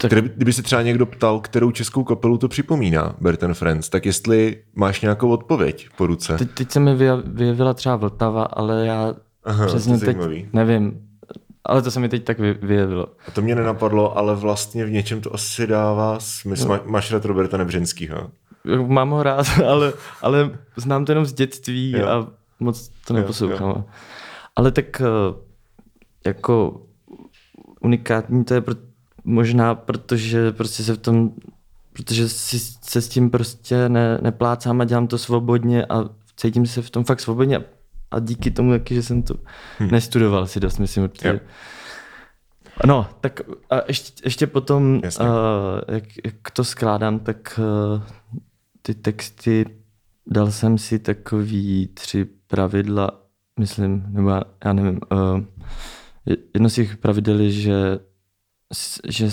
Tak... 0.00 0.12
Kdyby, 0.12 0.30
kdyby 0.36 0.52
se 0.52 0.62
třeba 0.62 0.82
někdo 0.82 1.06
ptal, 1.06 1.40
kterou 1.40 1.70
českou 1.70 2.04
kapelu 2.04 2.38
to 2.38 2.48
připomíná, 2.48 3.16
Berten 3.20 3.54
Friends, 3.54 3.88
tak 3.88 4.06
jestli 4.06 4.62
máš 4.74 5.00
nějakou 5.00 5.28
odpověď 5.28 5.88
po 5.96 6.06
ruce? 6.06 6.38
Teď, 6.38 6.50
teď 6.50 6.70
se 6.70 6.80
mi 6.80 6.94
vyjevila 7.24 7.74
třeba 7.74 7.96
Vltava, 7.96 8.44
ale 8.44 8.86
já 8.86 9.14
Aha, 9.44 9.66
přesně 9.66 9.98
teď 9.98 10.16
nevím. 10.52 11.02
Ale 11.64 11.82
to 11.82 11.90
se 11.90 12.00
mi 12.00 12.08
teď 12.08 12.24
tak 12.24 12.38
vyjevilo. 12.38 13.06
A 13.28 13.30
to 13.30 13.42
mě 13.42 13.54
nenapadlo, 13.54 14.18
ale 14.18 14.34
vlastně 14.34 14.84
v 14.84 14.90
něčem 14.90 15.20
to 15.20 15.34
asi 15.34 15.66
dává 15.66 16.20
smysl. 16.20 16.68
No. 16.68 16.80
Máš 16.84 17.12
rád 17.12 17.24
Roberta 17.24 17.56
Nebřenskýho? 17.56 18.30
Mám 18.86 19.10
ho 19.10 19.22
rád, 19.22 19.46
ale, 19.66 19.92
ale 20.22 20.58
znám 20.76 21.04
to 21.04 21.12
jenom 21.12 21.26
z 21.26 21.32
dětství 21.32 21.90
jo. 21.90 22.06
a 22.08 22.26
moc 22.60 22.90
to 23.06 23.14
neposlouchám. 23.14 23.68
Jo, 23.68 23.74
jo. 23.76 23.84
Ale 24.56 24.70
tak 24.70 25.00
eh, 25.00 25.04
jako 26.26 26.80
unikátní 27.80 28.44
to 28.44 28.54
je 28.54 28.60
pro, 28.60 28.74
možná, 29.26 29.74
protože 29.74 30.52
prostě 30.52 30.82
se 30.82 30.94
v 30.94 30.98
tom, 30.98 31.30
protože 31.92 32.28
si, 32.28 32.58
se 32.60 33.00
s 33.00 33.08
tím 33.08 33.30
prostě 33.30 33.88
ne, 33.88 34.18
neplácám 34.22 34.80
a 34.80 34.84
dělám 34.84 35.06
to 35.06 35.18
svobodně 35.18 35.86
a 35.86 36.04
cítím 36.36 36.66
se 36.66 36.82
v 36.82 36.90
tom 36.90 37.04
fakt 37.04 37.20
svobodně 37.20 37.64
a 38.10 38.18
díky 38.18 38.50
tomu 38.50 38.70
taky, 38.70 38.94
že 38.94 39.02
jsem 39.02 39.22
to 39.22 39.34
hmm. 39.78 39.90
nestudoval 39.90 40.46
si 40.46 40.60
dost, 40.60 40.78
myslím, 40.78 41.08
protože 41.08 41.28
yep. 41.28 41.42
No, 42.86 43.08
tak 43.20 43.40
a 43.70 43.80
ještě, 43.88 44.22
ještě 44.24 44.46
potom, 44.46 45.00
uh, 45.20 45.30
jak, 45.88 46.04
jak 46.24 46.50
to 46.52 46.64
skládám, 46.64 47.18
tak 47.18 47.60
uh, 47.62 48.02
ty 48.82 48.94
texty 48.94 49.64
dal 50.26 50.50
jsem 50.50 50.78
si 50.78 50.98
takový 50.98 51.88
tři 51.94 52.24
pravidla, 52.46 53.10
myslím, 53.60 54.04
nebo 54.08 54.30
já, 54.30 54.42
já 54.64 54.72
nevím, 54.72 55.00
uh, 55.12 55.40
jedno 56.54 56.68
z 56.68 56.74
těch 56.74 56.96
pravidel 56.96 57.40
je, 57.40 57.50
že, 57.50 57.98
že 59.08 59.28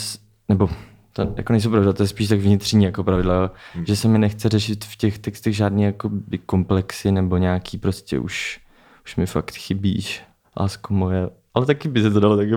nebo 0.49 0.69
to 1.13 1.33
jako 1.37 1.53
nejsou 1.53 1.69
pravidla, 1.69 1.93
to 1.93 2.03
je 2.03 2.07
spíš 2.07 2.27
tak 2.27 2.39
vnitřní 2.39 2.83
jako 2.83 3.03
pravidla, 3.03 3.51
hmm. 3.73 3.85
že 3.85 3.95
se 3.95 4.07
mi 4.07 4.19
nechce 4.19 4.49
řešit 4.49 4.85
v 4.85 4.95
těch 4.95 5.19
textech 5.19 5.55
žádný 5.55 5.83
jako 5.83 6.11
komplexy 6.45 7.11
nebo 7.11 7.37
nějaký 7.37 7.77
prostě 7.77 8.19
už, 8.19 8.59
už 9.05 9.15
mi 9.15 9.25
fakt 9.25 9.55
chybíš, 9.55 10.23
lásko 10.59 10.93
moje. 10.93 11.29
Ale 11.53 11.65
taky 11.65 11.87
by 11.89 12.01
se 12.01 12.11
to 12.11 12.19
dalo 12.19 12.37
tak 12.37 12.47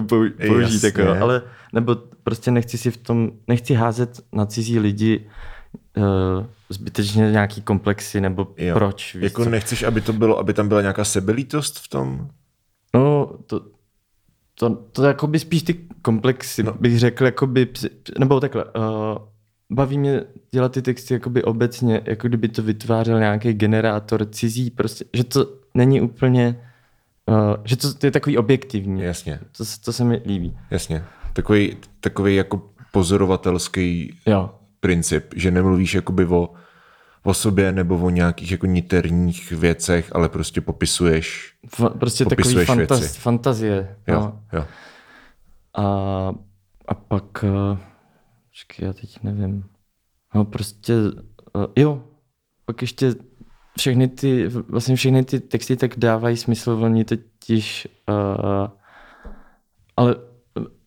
použít, 0.47 0.85
jako, 0.85 1.11
ale 1.23 1.43
nebo 1.73 1.97
prostě 2.23 2.51
nechci 2.51 2.79
si 2.79 2.91
v 2.91 2.97
tom, 2.97 3.31
nechci 3.49 3.75
házet 3.75 4.21
na 4.33 4.47
cizí 4.47 4.79
lidi 4.79 5.31
uh, 5.97 6.47
zbytečně 6.69 7.31
nějaký 7.31 7.63
komplexy, 7.63 8.21
nebo 8.21 8.49
Jo. 8.57 8.75
proč. 8.75 9.15
víš 9.15 9.23
Jako 9.23 9.45
co? 9.45 9.51
nechceš, 9.51 9.83
aby 9.83 10.01
to 10.01 10.13
bylo, 10.13 10.39
aby 10.39 10.55
tam 10.55 10.69
byla 10.69 10.81
nějaká 10.81 11.05
sebelítost 11.05 11.79
v 11.79 11.89
tom? 11.89 12.29
No, 12.95 13.31
to, 13.47 13.61
to, 14.59 14.71
to 14.93 15.05
jako 15.05 15.27
by 15.27 15.39
spíš 15.39 15.63
ty 15.63 15.75
komplexy, 16.03 16.63
no. 16.63 16.73
bych 16.81 16.99
řekl, 16.99 17.25
jakoby, 17.25 17.67
psy- 17.67 17.91
nebo 18.19 18.41
takhle, 18.41 18.65
uh, 18.65 18.71
baví 19.71 19.99
mě 19.99 20.23
dělat 20.53 20.73
ty 20.73 20.83
texty 20.83 21.15
jakoby 21.15 21.43
obecně, 21.43 22.01
jako 22.05 22.29
kdyby 22.29 22.49
to 22.49 22.63
vytvářel 22.63 23.19
nějaký 23.19 23.53
generátor 23.53 24.27
cizí, 24.31 24.71
prostě, 24.71 25.05
že 25.15 25.25
to 25.25 25.47
není 25.75 26.01
úplně, 26.01 26.61
uh, 27.27 27.55
že 27.65 27.77
to, 27.77 27.95
to 27.95 28.07
je 28.07 28.11
takový 28.11 28.39
objektivní. 28.39 29.03
Jasně, 29.03 29.41
To, 29.57 29.65
se- 29.65 29.81
to 29.81 29.93
se 29.93 30.05
mi 30.05 30.23
líbí. 30.27 30.59
jasně. 30.71 31.05
Takový, 31.33 31.77
takový 32.01 32.37
jako 32.37 32.63
pozorovatelský 32.93 34.17
Jo, 34.27 34.51
princip, 34.81 35.25
že 35.37 35.51
nemluvíš 35.51 35.95
jakoby 35.95 36.25
o, 36.27 36.49
o 37.27 37.35
sobě 37.35 37.73
nebo 37.73 37.99
o 37.99 38.11
nějakých 38.11 38.51
jako 38.51 38.67
niterních 38.67 39.53
věcech, 39.53 40.11
ale 40.15 40.29
prostě 40.29 40.61
popisuješ. 40.61 41.55
Fa, 41.69 41.89
prostě 41.89 42.25
takový 42.25 42.37
Popisuješ 42.43 42.67
fantaz, 42.67 43.01
věci. 43.01 43.19
fantazie. 43.21 43.97
Jo, 44.09 44.15
No. 44.21 44.43
jo. 44.53 44.65
A, 45.75 45.85
a 46.89 46.95
pak, 46.95 47.45
uh, 47.45 47.79
počkej, 48.49 48.87
já 48.87 48.93
teď 48.93 49.23
nevím. 49.23 49.65
No 50.35 50.45
prostě, 50.45 50.95
uh, 51.57 51.65
jo, 51.77 52.05
pak 52.65 52.83
ještě 52.83 53.15
všechny 53.79 54.09
ty, 54.09 54.49
vlastně 54.49 54.97
všechny 54.97 55.25
ty 55.25 55.41
texty 55.41 55.77
tak 55.77 55.99
dávají 55.99 56.37
smysl, 56.37 56.71
oni 56.71 57.05
totiž, 57.05 57.89
uh, 58.09 58.69
ale 59.97 60.17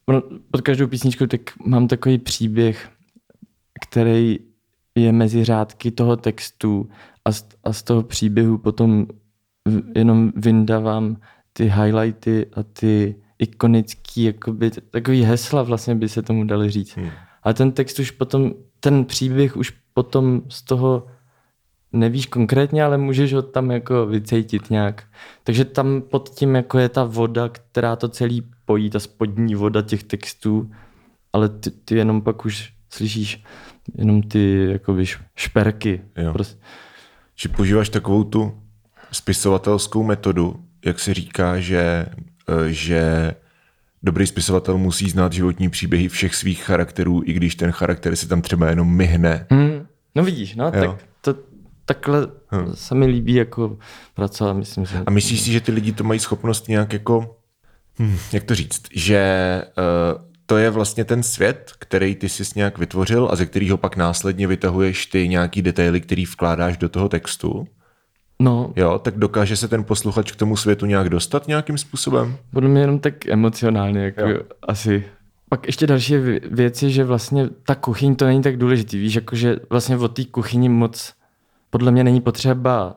uh, 0.07 0.19
pod 0.51 0.61
každou 0.61 0.87
písničkou 0.87 1.25
tak 1.25 1.41
mám 1.65 1.87
takový 1.87 2.17
příběh, 2.17 2.89
který 3.89 4.39
je 5.01 5.11
mezi 5.11 5.43
řádky 5.43 5.91
toho 5.91 6.17
textu 6.17 6.89
a 7.25 7.31
z, 7.31 7.47
a 7.63 7.73
z 7.73 7.83
toho 7.83 8.03
příběhu 8.03 8.57
potom 8.57 9.05
v- 9.67 9.97
jenom 9.97 10.31
vyndávám 10.35 11.17
ty 11.53 11.63
highlighty 11.63 12.45
a 12.53 12.63
ty 12.63 13.15
ikonický, 13.39 14.23
jakoby, 14.23 14.71
takový 14.91 15.23
hesla 15.23 15.63
vlastně 15.63 15.95
by 15.95 16.09
se 16.09 16.21
tomu 16.21 16.43
dali 16.43 16.69
říct. 16.71 16.97
Hmm. 16.97 17.09
A 17.43 17.53
ten 17.53 17.71
text 17.71 17.99
už 17.99 18.11
potom, 18.11 18.53
ten 18.79 19.05
příběh 19.05 19.57
už 19.57 19.73
potom 19.93 20.41
z 20.49 20.61
toho 20.61 21.07
nevíš 21.93 22.25
konkrétně, 22.25 22.83
ale 22.83 22.97
můžeš 22.97 23.33
ho 23.33 23.41
tam 23.41 23.71
jako 23.71 24.05
vycejtit 24.05 24.69
nějak. 24.69 25.03
Takže 25.43 25.65
tam 25.65 26.01
pod 26.01 26.29
tím 26.29 26.55
jako 26.55 26.79
je 26.79 26.89
ta 26.89 27.03
voda, 27.03 27.49
která 27.49 27.95
to 27.95 28.09
celý 28.09 28.43
pojí, 28.65 28.89
ta 28.89 28.99
spodní 28.99 29.55
voda 29.55 29.81
těch 29.81 30.03
textů, 30.03 30.71
ale 31.33 31.49
ty, 31.49 31.71
ty 31.71 31.95
jenom 31.95 32.21
pak 32.21 32.45
už 32.45 32.73
slyšíš 32.89 33.43
jenom 33.95 34.21
ty 34.21 34.67
jakoby 34.71 35.05
šperky. 35.35 36.01
Jo. 36.17 36.33
Prostě. 36.33 36.57
Či 37.35 37.47
používáš 37.47 37.89
takovou 37.89 38.23
tu 38.23 38.59
spisovatelskou 39.11 40.03
metodu, 40.03 40.59
jak 40.85 40.99
se 40.99 41.13
říká, 41.13 41.59
že, 41.59 42.05
eh, 42.49 42.53
že 42.73 43.31
dobrý 44.03 44.27
spisovatel 44.27 44.77
musí 44.77 45.09
znát 45.09 45.33
životní 45.33 45.69
příběhy 45.69 46.09
všech 46.09 46.35
svých 46.35 46.63
charakterů, 46.63 47.21
i 47.25 47.33
když 47.33 47.55
ten 47.55 47.71
charakter 47.71 48.15
si 48.15 48.27
tam 48.27 48.41
třeba 48.41 48.69
jenom 48.69 48.95
myhne. 48.95 49.45
Hmm. 49.49 49.87
No 50.15 50.23
vidíš, 50.23 50.55
no, 50.55 50.65
Jo. 50.65 50.71
tak 50.71 51.05
to, 51.21 51.35
takhle 51.85 52.27
Hm. 52.51 52.71
se 52.73 52.95
mi 52.95 53.05
líbí 53.05 53.33
jako 53.33 53.77
pracovat, 54.13 54.53
myslím 54.53 54.85
si. 54.85 54.95
A 55.05 55.11
myslíš 55.11 55.41
si, 55.41 55.51
že 55.51 55.61
ty 55.61 55.71
lidi 55.71 55.91
to 55.91 56.03
mají 56.03 56.19
schopnost 56.19 56.67
nějak 56.67 56.93
jako, 56.93 57.35
hm, 57.99 58.17
jak 58.33 58.43
to 58.43 58.55
říct, 58.55 58.81
že 58.95 59.61
uh, 59.77 60.28
to 60.49 60.57
je 60.57 60.69
vlastně 60.69 61.05
ten 61.05 61.23
svět, 61.23 61.71
který 61.79 62.15
ty 62.15 62.29
jsi 62.29 62.43
nějak 62.55 62.77
vytvořil 62.77 63.29
a 63.31 63.35
ze 63.35 63.45
kterého 63.45 63.77
pak 63.77 63.95
následně 63.97 64.47
vytahuješ 64.47 65.05
ty 65.05 65.27
nějaký 65.27 65.61
detaily, 65.61 66.01
který 66.01 66.25
vkládáš 66.25 66.77
do 66.77 66.89
toho 66.89 67.09
textu, 67.09 67.67
No, 68.41 68.73
jo, 68.75 68.99
tak 68.99 69.17
dokáže 69.17 69.55
se 69.55 69.67
ten 69.67 69.83
posluchač 69.83 70.31
k 70.31 70.35
tomu 70.35 70.57
světu 70.57 70.85
nějak 70.85 71.09
dostat 71.09 71.47
nějakým 71.47 71.77
způsobem? 71.77 72.37
podle 72.53 72.69
mě 72.69 72.81
jenom 72.81 72.99
tak 72.99 73.25
emocionálně, 73.27 73.99
jako 74.03 74.21
Jo. 74.21 74.39
asi. 74.67 75.03
Pak 75.49 75.65
ještě 75.65 75.87
další 75.87 76.13
vě- 76.15 76.39
věc 76.51 76.83
je, 76.83 76.89
že 76.89 77.03
vlastně 77.03 77.49
ta 77.65 77.75
kuchyň 77.75 78.15
to 78.15 78.25
není 78.25 78.41
tak 78.41 78.57
důležitý, 78.57 78.97
víš, 78.99 79.15
jakože 79.15 79.55
vlastně 79.69 79.97
o 79.97 80.07
té 80.07 80.23
kuchyni 80.25 80.69
moc 80.69 81.13
podle 81.69 81.91
mě 81.91 82.03
není 82.03 82.21
potřeba 82.21 82.95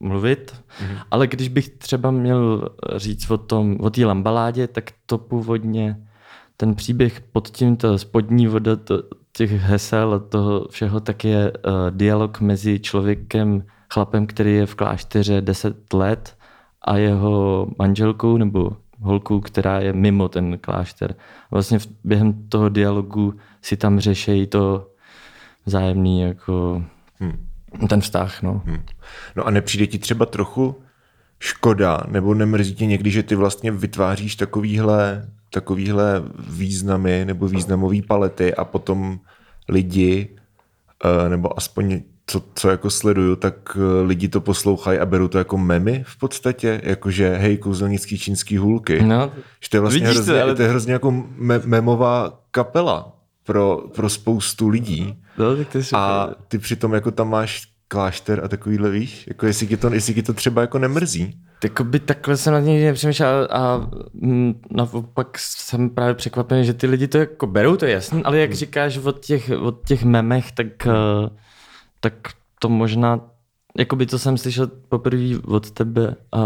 mluvit, 0.00 0.54
Mhm. 0.82 0.96
ale 1.10 1.26
když 1.26 1.48
bych 1.48 1.68
třeba 1.68 2.10
měl 2.10 2.68
říct 2.96 3.30
o 3.30 3.38
tom, 3.38 3.76
o 3.80 3.90
té 3.90 4.04
lambaládě, 4.06 4.66
tak 4.66 4.84
to 5.06 5.18
původně 5.18 5.96
ten 6.60 6.74
příběh 6.74 7.20
pod 7.20 7.48
tím, 7.48 7.76
ta 7.76 7.98
spodní 7.98 8.46
voda 8.46 8.76
to, 8.76 9.02
těch 9.32 9.50
hesel 9.50 10.14
a 10.14 10.18
toho 10.18 10.66
všeho, 10.70 11.00
tak 11.00 11.24
je 11.24 11.52
uh, 11.52 11.72
dialog 11.90 12.40
mezi 12.40 12.80
člověkem, 12.80 13.64
chlapem, 13.92 14.26
který 14.26 14.54
je 14.54 14.66
v 14.66 14.74
klášteře 14.74 15.40
10 15.40 15.92
let 15.92 16.36
a 16.82 16.96
jeho 16.96 17.66
manželkou 17.78 18.36
nebo 18.36 18.76
holkou, 19.00 19.40
která 19.40 19.80
je 19.80 19.92
mimo 19.92 20.28
ten 20.28 20.58
klášter. 20.58 21.14
Vlastně 21.50 21.78
v, 21.78 21.88
během 22.04 22.48
toho 22.48 22.68
dialogu 22.68 23.34
si 23.62 23.76
tam 23.76 24.00
řešejí 24.00 24.46
to 24.46 24.86
vzájemný 25.66 26.20
jako 26.20 26.84
Hm. 27.20 27.46
ten 27.88 28.00
vztah, 28.00 28.42
no. 28.42 28.62
Hm. 28.64 28.82
No 29.36 29.46
a 29.46 29.50
nepřijde 29.50 29.86
ti 29.86 29.98
třeba 29.98 30.26
trochu 30.26 30.82
škoda, 31.40 32.00
nebo 32.08 32.34
nemrzí 32.34 32.74
tě 32.74 32.86
někdy, 32.86 33.10
že 33.10 33.22
ty 33.22 33.34
vlastně 33.34 33.70
vytváříš 33.72 34.36
takovýhle, 34.36 35.28
takovýhle 35.50 36.22
významy 36.48 37.24
nebo 37.26 37.48
významové 37.48 37.96
palety 38.08 38.54
a 38.54 38.64
potom 38.64 39.20
lidi, 39.68 40.28
eh, 41.04 41.28
nebo 41.28 41.58
aspoň 41.58 42.00
co, 42.26 42.42
co 42.54 42.68
jako 42.70 42.90
sleduju, 42.90 43.36
tak 43.36 43.76
eh, 43.76 44.02
lidi 44.06 44.28
to 44.28 44.40
poslouchají 44.40 44.98
a 44.98 45.06
berou 45.06 45.28
to 45.28 45.38
jako 45.38 45.58
memy 45.58 46.04
v 46.06 46.18
podstatě, 46.18 46.80
jakože 46.84 47.34
hej, 47.36 47.58
kouzelnický 47.58 48.18
čínský 48.18 48.56
hůlky. 48.56 49.02
no 49.02 49.32
Že 49.60 49.70
to 49.70 49.76
je 49.76 49.80
vlastně 49.80 50.00
Vidíš 50.00 50.16
to, 50.16 50.22
hrozně, 50.22 50.42
ale- 50.42 50.54
to 50.54 50.62
je 50.62 50.68
hrozně 50.68 50.92
jako 50.92 51.10
me- 51.38 51.62
memová 51.64 52.40
kapela 52.50 53.16
pro, 53.44 53.84
pro 53.94 54.08
spoustu 54.08 54.68
lidí. 54.68 55.18
no, 55.38 55.56
tak 55.56 55.68
to 55.68 55.78
je 55.78 55.84
super. 55.84 55.98
A 56.00 56.28
ty 56.48 56.58
přitom 56.58 56.92
jako 56.94 57.10
tam 57.10 57.30
máš 57.30 57.66
klášter 57.90 58.40
a 58.44 58.48
takovýhle, 58.48 58.90
víš? 58.90 59.24
Jako 59.26 59.46
jestli 59.46 59.66
ti 59.66 59.76
to, 59.76 59.94
jestli 59.94 60.14
ti 60.14 60.22
to 60.22 60.32
třeba 60.34 60.60
jako 60.60 60.78
nemrzí. 60.78 61.40
Jakoby 61.64 62.00
takhle 62.00 62.36
jsem 62.36 62.52
nad 62.52 62.60
něj 62.60 62.84
nepřemýšlel 62.84 63.48
a, 63.50 63.58
a 63.58 63.90
naopak 64.70 65.38
jsem 65.38 65.90
právě 65.90 66.14
překvapený, 66.14 66.64
že 66.64 66.74
ty 66.74 66.86
lidi 66.86 67.08
to 67.08 67.18
jako 67.18 67.46
berou, 67.46 67.76
to 67.76 67.84
je 67.84 67.92
jasný, 67.92 68.24
ale 68.24 68.38
jak 68.38 68.52
říkáš 68.52 68.96
od 68.96 69.20
těch, 69.20 69.50
od 69.60 69.86
těch 69.86 70.04
memech, 70.04 70.52
tak, 70.52 70.86
eh, 70.86 71.28
tak 72.00 72.14
to 72.58 72.68
možná, 72.68 73.20
jakoby 73.78 74.06
to 74.06 74.18
jsem 74.18 74.38
slyšel 74.38 74.66
poprvé 74.66 75.38
od 75.44 75.70
tebe 75.70 76.16
a, 76.32 76.40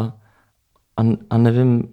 a, 0.97 1.03
a 1.31 1.39
nevím, 1.39 1.89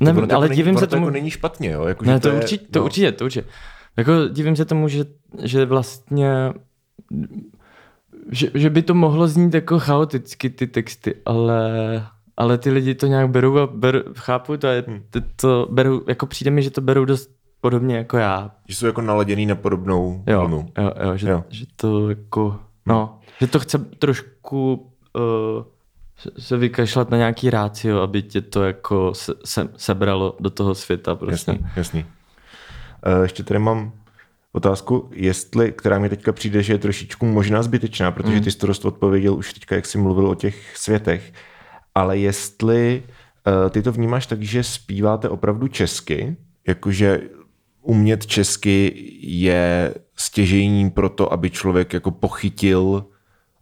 nevím 0.00 0.28
to 0.28 0.36
ale 0.36 0.46
jako 0.46 0.54
divím 0.54 0.74
není, 0.74 0.78
se 0.78 0.84
ono 0.84 0.86
to 0.86 0.96
tomu, 0.96 1.06
jako 1.06 1.12
není 1.12 1.30
špatně, 1.30 1.70
jo? 1.70 1.84
Jako, 1.84 2.04
ne, 2.04 2.12
že 2.12 2.20
to, 2.20 2.28
je, 2.28 2.34
určitě, 2.34 2.66
to 2.70 2.78
no. 2.78 2.84
určitě, 2.84 3.12
to 3.12 3.24
určitě. 3.24 3.48
Jako 3.96 4.12
divím 4.28 4.56
se 4.56 4.64
tomu, 4.64 4.88
že, 4.88 5.04
že 5.42 5.64
vlastně 5.64 6.52
že, 8.30 8.50
že 8.54 8.70
by 8.70 8.82
to 8.82 8.94
mohlo 8.94 9.28
znít 9.28 9.54
jako 9.54 9.78
chaoticky 9.78 10.50
ty 10.50 10.66
texty, 10.66 11.14
ale, 11.26 11.62
ale 12.36 12.58
ty 12.58 12.70
lidi 12.70 12.94
to 12.94 13.06
nějak 13.06 13.30
berou 13.30 13.58
a 13.58 13.66
ber, 13.66 14.04
chápu 14.16 14.56
to, 14.56 14.66
je, 14.66 14.84
Hmm. 14.86 15.02
to, 15.10 15.20
to 15.36 15.68
berou, 15.70 16.00
jako 16.08 16.26
přijde 16.26 16.50
mi, 16.50 16.62
že 16.62 16.70
to 16.70 16.80
berou 16.80 17.04
dost 17.04 17.30
podobně 17.60 17.96
jako 17.96 18.16
já. 18.16 18.50
Že 18.68 18.76
jsou 18.76 18.86
jako 18.86 19.00
naladěný 19.00 19.46
na 19.46 19.54
podobnou 19.54 20.24
Jo, 20.26 20.40
vlnu. 20.40 20.68
jo, 20.78 20.90
jo, 21.04 21.16
že, 21.16 21.28
Jo. 21.28 21.44
že 21.48 21.64
to 21.76 22.08
jako, 22.08 22.58
no, 22.86 23.18
že 23.40 23.46
to 23.46 23.58
chce 23.58 23.78
trošku 23.78 24.74
uh, 25.16 25.62
se- 26.16 26.30
se 26.38 26.56
vykašlat 26.56 27.10
na 27.10 27.16
nějaký 27.16 27.50
rácio, 27.50 28.00
aby 28.00 28.22
tě 28.22 28.40
to 28.40 28.64
jako 28.64 29.14
se, 29.14 29.34
se, 29.44 29.68
sebralo 29.76 30.36
do 30.40 30.50
toho 30.50 30.74
světa 30.74 31.14
prostě. 31.14 31.50
Jasný, 31.50 31.66
jasný. 31.76 32.04
Uh, 33.16 33.22
ještě 33.22 33.42
tady 33.42 33.58
mám 33.60 33.92
otázku, 34.52 35.10
jestli, 35.12 35.72
která 35.72 35.98
mi 35.98 36.08
teďka 36.08 36.32
přijde, 36.32 36.62
že 36.62 36.72
je 36.72 36.78
trošičku 36.78 37.26
možná 37.26 37.62
zbytečná, 37.62 38.10
protože 38.10 38.40
ty 38.40 38.50
jsi 38.50 38.58
to 38.58 38.66
dost 38.66 38.84
odpověděl 38.84 39.34
už 39.34 39.52
teďka, 39.52 39.74
jak 39.74 39.86
jsi 39.86 39.98
mluvil 39.98 40.28
o 40.28 40.34
těch 40.34 40.76
světech, 40.76 41.32
ale 41.94 42.18
jestli 42.18 43.02
uh, 43.46 43.70
ty 43.70 43.82
to 43.82 43.92
vnímáš 43.92 44.26
tak, 44.26 44.42
že 44.42 44.62
zpíváte 44.62 45.28
opravdu 45.28 45.68
česky, 45.68 46.36
jakože 46.66 47.20
umět 47.82 48.26
česky 48.26 48.92
je 49.20 49.94
stěžejní 50.16 50.90
pro 50.90 51.08
to, 51.08 51.32
aby 51.32 51.50
člověk 51.50 51.92
jako 51.92 52.10
pochytil 52.10 53.04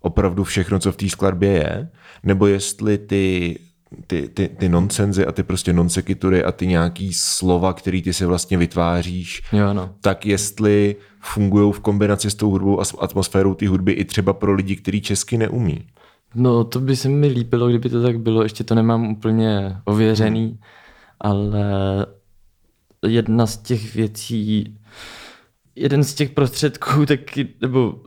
opravdu 0.01 0.45
všechno, 0.45 0.79
co 0.79 0.93
v 0.93 0.97
té 0.97 1.09
skladbě 1.09 1.51
je, 1.51 1.89
nebo 2.23 2.47
jestli 2.47 2.99
ty, 2.99 3.59
ty, 4.07 4.29
ty, 4.29 4.49
ty 4.49 4.69
nonsenzy 4.69 5.27
a 5.27 5.33
ty 5.33 5.43
prostě 5.43 5.73
nonsekitury 5.73 6.45
a 6.45 6.53
ty 6.53 6.67
nějaký 6.67 7.13
slova, 7.15 7.73
který 7.73 8.03
ty 8.03 8.13
si 8.13 8.25
vlastně 8.25 8.57
vytváříš, 8.59 9.43
Jo, 9.53 9.73
no. 9.75 9.95
tak 10.01 10.27
jestli 10.27 10.97
fungují 11.21 11.73
v 11.73 11.81
kombinaci 11.81 12.31
s 12.31 12.35
tou 12.35 12.51
hudbou 12.51 12.81
a 12.81 12.85
s 12.85 12.97
atmosférou 13.01 13.55
té 13.55 13.69
hudby 13.69 13.93
i 13.93 14.05
třeba 14.05 14.33
pro 14.33 14.55
lidi, 14.55 14.77
kteří 14.77 15.01
česky 15.01 15.39
neumí. 15.39 15.87
No, 16.35 16.65
to 16.65 16.81
by 16.81 16.97
se 16.97 17.09
mi 17.09 17.27
líbilo, 17.27 17.69
kdyby 17.69 17.89
to 17.89 18.03
tak 18.03 18.19
bylo. 18.21 18.43
Ještě 18.43 18.65
to 18.65 18.75
nemám 18.75 19.09
úplně 19.11 19.77
ověřený, 19.85 20.59
ale 21.21 21.65
jedna 23.07 23.47
z 23.47 23.57
těch 23.57 23.95
věcí, 23.95 24.77
jeden 25.77 26.05
z 26.05 26.15
těch 26.15 26.31
prostředků 26.31 27.07
taky, 27.07 27.49
nebo 27.61 28.01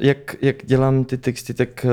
jak, 0.00 0.36
jak 0.42 0.66
dělám 0.66 1.04
ty 1.04 1.18
texty, 1.18 1.54
tak, 1.54 1.84
eh, 1.84 1.88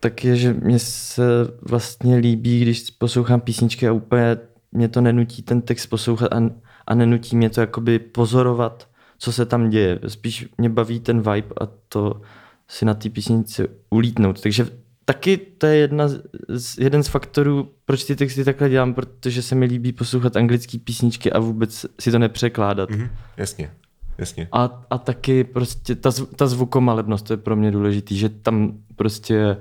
tak 0.00 0.24
je, 0.24 0.36
že 0.36 0.52
mě 0.52 0.78
se 0.78 1.22
vlastně 1.62 2.16
líbí, 2.16 2.60
když 2.60 2.90
poslouchám 2.90 3.40
písničky 3.40 3.88
a 3.88 3.92
úplně 3.92 4.36
mě 4.72 4.88
to 4.88 5.00
nenutí 5.00 5.42
ten 5.42 5.62
text 5.62 5.86
poslouchat 5.86 6.32
a, 6.32 6.50
a 6.86 6.94
nenutí 6.94 7.36
mě 7.36 7.50
to 7.50 7.60
jakoby 7.60 7.98
pozorovat, 7.98 8.88
co 9.18 9.32
se 9.32 9.46
tam 9.46 9.70
děje. 9.70 9.98
Spíš 10.06 10.48
mě 10.58 10.68
baví 10.68 11.00
ten 11.00 11.18
vibe 11.18 11.54
a 11.60 11.66
to 11.88 12.20
si 12.68 12.84
na 12.84 12.94
té 12.94 13.10
písničce 13.10 13.66
ulítnout. 13.90 14.40
Takže 14.40 14.66
taky 15.04 15.36
to 15.36 15.66
je 15.66 15.76
jedna 15.76 16.08
z, 16.48 16.78
jeden 16.78 17.02
z 17.02 17.08
faktorů, 17.08 17.70
proč 17.84 18.04
ty 18.04 18.16
texty 18.16 18.44
takhle 18.44 18.68
dělám, 18.68 18.94
protože 18.94 19.42
se 19.42 19.54
mi 19.54 19.66
líbí 19.66 19.92
poslouchat 19.92 20.36
anglické 20.36 20.78
písničky 20.78 21.32
a 21.32 21.38
vůbec 21.38 21.86
si 22.00 22.10
to 22.10 22.18
nepřekládat. 22.18 22.90
Mm-hmm, 22.90 23.10
jasně. 23.36 23.70
Jasně. 24.18 24.48
A, 24.52 24.84
a 24.90 24.98
taky 24.98 25.44
prostě 25.44 25.94
ta, 25.94 26.10
ta 26.36 26.46
zvukomalebnost, 26.46 27.26
to 27.26 27.32
je 27.32 27.36
pro 27.36 27.56
mě 27.56 27.70
důležitý, 27.70 28.18
že 28.18 28.28
tam 28.28 28.72
prostě 28.96 29.56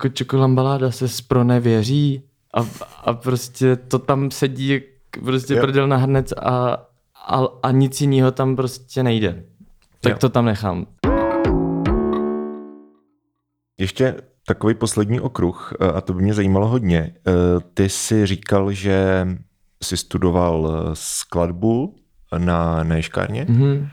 uh, 0.00 0.08
čokolambaláda 0.12 0.90
se 0.90 1.08
spronevěří 1.08 2.22
a, 2.54 2.60
a 3.04 3.12
prostě 3.12 3.76
to 3.76 3.98
tam 3.98 4.30
sedí 4.30 4.68
jak 4.68 4.82
prostě 5.24 5.54
jo. 5.54 5.60
prdel 5.60 5.88
na 5.88 5.96
hrnec 5.96 6.32
a, 6.32 6.86
a, 7.28 7.42
a 7.62 7.70
nic 7.70 8.00
jiného 8.00 8.30
tam 8.30 8.56
prostě 8.56 9.02
nejde. 9.02 9.44
Tak 10.00 10.12
jo. 10.12 10.18
to 10.18 10.28
tam 10.28 10.44
nechám. 10.44 10.86
Ještě 13.78 14.16
takový 14.46 14.74
poslední 14.74 15.20
okruh, 15.20 15.72
eh, 15.80 15.86
a 15.86 16.00
to 16.00 16.12
by 16.12 16.22
mě 16.22 16.34
zajímalo 16.34 16.68
hodně. 16.68 17.14
Eh, 17.16 17.32
ty 17.74 17.88
jsi 17.88 18.26
říkal, 18.26 18.72
že 18.72 19.26
jsi 19.82 19.96
studoval 19.96 20.90
skladbu 20.94 21.99
na, 22.38 22.84
na 22.84 22.96
ješkárně. 22.96 23.44
Mm-hmm. 23.44 23.88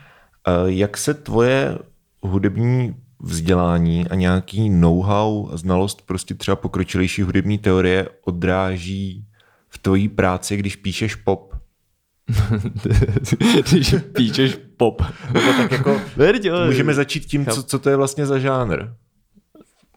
Jak 0.66 0.96
se 0.96 1.14
tvoje 1.14 1.78
hudební 2.22 2.96
vzdělání 3.20 4.08
a 4.08 4.14
nějaký 4.14 4.70
know-how, 4.70 5.56
znalost 5.56 6.02
prostě 6.06 6.34
třeba 6.34 6.56
pokročilejší 6.56 7.22
hudební 7.22 7.58
teorie 7.58 8.08
odráží 8.24 9.24
v 9.68 9.78
tvojí 9.78 10.08
práci, 10.08 10.56
když 10.56 10.76
píšeš 10.76 11.14
pop? 11.14 11.54
když 13.70 13.94
píšeš 14.16 14.58
pop. 14.76 15.02
Nebo 15.32 15.52
tak 15.52 15.72
jako, 15.72 16.00
můžeme 16.66 16.94
začít 16.94 17.26
tím, 17.26 17.46
co, 17.46 17.62
co 17.62 17.78
to 17.78 17.90
je 17.90 17.96
vlastně 17.96 18.26
za 18.26 18.38
žánr. 18.38 18.84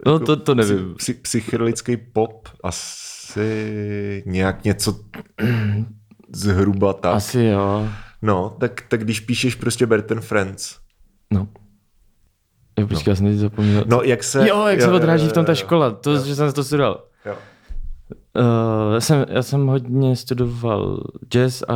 No 0.06 0.14
jako 0.14 0.26
to, 0.26 0.36
to 0.36 0.56
nevím. 0.56 0.96
Psy, 0.96 1.14
psychedelický 1.14 1.98
pop 1.98 2.50
asi 2.64 4.24
nějak 4.26 4.64
něco 4.64 5.00
zhruba 6.34 6.94
tak. 6.94 7.16
Asi 7.16 7.44
jo. 7.44 7.90
No, 8.22 8.56
tak, 8.60 8.82
tak 8.88 9.04
když 9.04 9.20
píšeš 9.20 9.56
prostě 9.56 9.86
Berten 9.86 10.22
Friends. 10.22 10.78
No. 11.34 11.48
Jo, 12.80 12.88
počkej, 12.88 13.04
no. 13.08 13.12
já 13.12 13.16
jsem 13.16 13.26
teď 13.26 13.38
zapomněl. 13.38 13.84
No, 13.88 14.02
jak 14.02 14.24
se... 14.24 14.48
Jo, 14.48 14.68
jak 14.68 14.80
jo, 14.80 14.86
se 14.86 14.92
odráží 14.92 15.28
v 15.28 15.34
tom 15.34 15.46
ta 15.46 15.56
škola, 15.56 15.92
to, 15.92 16.12
jo. 16.12 16.24
že 16.24 16.36
jsem 16.36 16.54
to 16.54 16.64
studoval. 16.64 17.04
Jo. 17.26 17.36
Uh, 18.38 18.94
já, 18.94 19.00
jsem, 19.00 19.26
já 19.30 19.44
jsem 19.44 19.68
hodně 19.68 20.16
studoval 20.16 21.04
jazz 21.30 21.64
a 21.68 21.76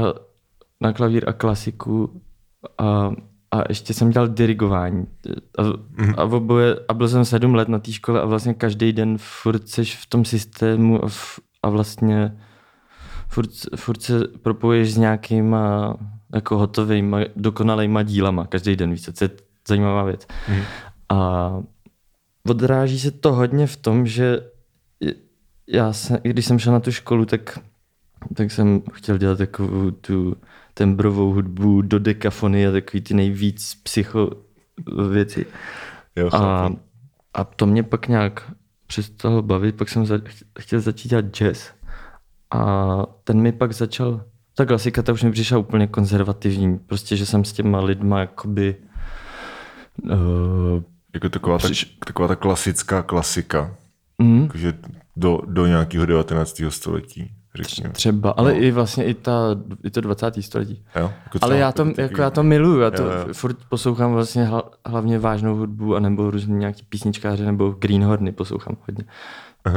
na 0.82 0.94
klavír 0.94 1.30
a 1.30 1.34
klasiku 1.34 2.22
a, 2.78 3.12
a 3.52 3.64
ještě 3.70 3.94
jsem 3.94 4.10
dělal 4.10 4.28
dirigování. 4.28 5.08
A, 5.58 5.64
mm. 6.04 6.14
a, 6.18 6.24
oboje, 6.24 6.80
a 6.88 6.94
byl 6.94 7.08
jsem 7.08 7.26
sedm 7.26 7.56
let 7.56 7.68
na 7.68 7.80
té 7.80 7.92
škole 7.92 8.22
a 8.22 8.26
vlastně 8.26 8.54
každý 8.54 8.94
den 8.94 9.18
furt 9.18 9.70
seš 9.70 9.96
v 9.96 10.06
tom 10.06 10.26
systému 10.26 11.04
a, 11.04 11.08
v, 11.08 11.40
a 11.64 11.70
vlastně 11.70 12.38
furt, 13.28 13.50
furt 13.76 14.02
se 14.02 14.20
propoješ 14.42 14.94
s 14.94 14.98
nějakýma 14.98 15.96
jako 16.34 16.58
hotovýma, 16.58 17.20
dokonalýma 17.36 18.04
dílama 18.04 18.48
každý 18.48 18.76
den, 18.76 18.92
víc, 18.92 19.10
to 19.18 19.24
je 19.24 19.30
zajímavá 19.68 20.04
věc. 20.04 20.28
Mm. 20.50 20.62
A 21.10 21.52
odráží 22.50 23.00
se 23.00 23.12
to 23.12 23.34
hodně 23.34 23.68
v 23.68 23.78
tom, 23.78 24.08
že 24.08 24.40
já 25.68 25.94
se, 25.94 26.20
když 26.24 26.46
jsem 26.46 26.60
šel 26.60 26.74
na 26.74 26.80
tu 26.80 26.92
školu, 26.92 27.26
tak, 27.26 27.60
tak 28.34 28.52
jsem 28.52 28.82
chtěl 28.94 29.18
dělat 29.18 29.38
takovou 29.38 29.92
tu 29.92 30.38
tembrovou 30.74 31.34
hudbu 31.34 31.82
do 31.82 32.00
dekafony 32.00 32.68
a 32.68 32.72
takový 32.72 33.02
ty 33.02 33.14
nejvíc 33.14 33.76
psycho 33.84 34.32
věci. 35.10 35.46
Jo, 36.16 36.30
a, 36.34 36.70
a 37.34 37.44
to 37.44 37.66
mě 37.66 37.84
pak 37.84 38.08
nějak 38.08 38.52
přestalo 38.88 39.42
bavit, 39.42 39.76
pak 39.76 39.90
jsem 39.90 40.06
za, 40.06 40.20
chtěl 40.60 40.80
začít 40.80 41.10
dělat 41.10 41.26
jazz. 41.26 41.72
A 42.52 43.06
ten 43.24 43.42
mi 43.42 43.52
pak 43.52 43.74
začal 43.74 44.26
ta 44.56 44.66
klasika 44.66 45.02
ta 45.02 45.14
už 45.14 45.24
mi 45.24 45.32
přišla 45.32 45.58
úplně 45.58 45.88
konzervativní. 45.88 46.78
Prostě, 46.78 47.18
že 47.18 47.26
jsem 47.26 47.46
s 47.46 47.54
těma 47.54 47.80
lidma 47.80 48.20
jakoby... 48.20 48.76
Uh, 50.04 50.84
jako 51.14 51.30
taková, 51.30 51.58
přiš... 51.58 51.86
ta, 51.86 52.06
taková 52.06 52.28
ta 52.28 52.36
klasická 52.36 53.02
klasika. 53.02 53.76
Mm. 54.22 54.42
Jakože 54.42 54.74
do, 55.18 55.42
do 55.46 55.68
nějakého 55.68 56.06
19. 56.06 56.62
století. 56.70 57.32
Řekněme. 57.56 57.94
Třeba, 57.94 58.32
ale 58.32 58.54
no. 58.54 58.64
i 58.64 58.72
vlastně 58.72 59.06
i, 59.06 59.14
ta, 59.14 59.58
i 59.84 59.92
to 59.92 60.02
20. 60.02 60.44
století. 60.44 60.86
Jo, 60.96 61.12
jako 61.24 61.40
ale 61.42 61.58
já 61.58 61.72
to, 61.72 61.88
jako 61.98 62.22
já 62.22 62.30
to 62.30 62.44
miluju, 62.44 62.80
já 62.80 62.92
to 62.92 63.04
jo, 63.04 63.12
jo. 63.28 63.34
furt 63.34 63.58
poslouchám 63.70 64.14
vlastně 64.14 64.46
hla, 64.46 64.64
hlavně 64.86 65.20
vážnou 65.20 65.56
hudbu, 65.56 65.96
anebo 65.96 66.32
různý 66.32 66.56
nějaký 66.56 66.84
písničkáře, 66.90 67.46
nebo 67.46 67.70
Greenhorny 67.70 68.32
poslouchám 68.32 68.78
hodně. 68.88 69.06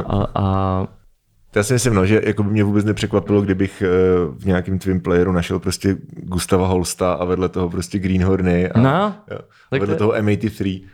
A, 0.06 0.26
a 0.34 0.86
já 1.56 1.62
si 1.62 1.72
myslím, 1.72 1.94
no, 1.94 2.06
že 2.06 2.20
jako 2.24 2.42
by 2.42 2.50
mě 2.50 2.64
vůbec 2.64 2.84
nepřekvapilo, 2.84 3.42
kdybych 3.42 3.82
eh, 3.82 3.88
v 4.38 4.44
nějakém 4.44 4.78
tvým 4.78 5.00
playeru 5.00 5.32
našel 5.32 5.58
prostě 5.58 5.96
Gustava 6.10 6.66
Holsta 6.66 7.12
a 7.12 7.24
vedle 7.24 7.48
toho 7.48 7.70
prostě 7.70 7.98
Greenhorny 7.98 8.70
a, 8.70 8.80
no, 8.80 9.14
jo, 9.30 9.38
a 9.70 9.78
vedle 9.78 9.94
to... 9.94 9.96
toho 9.96 10.12
M83. 10.12 10.84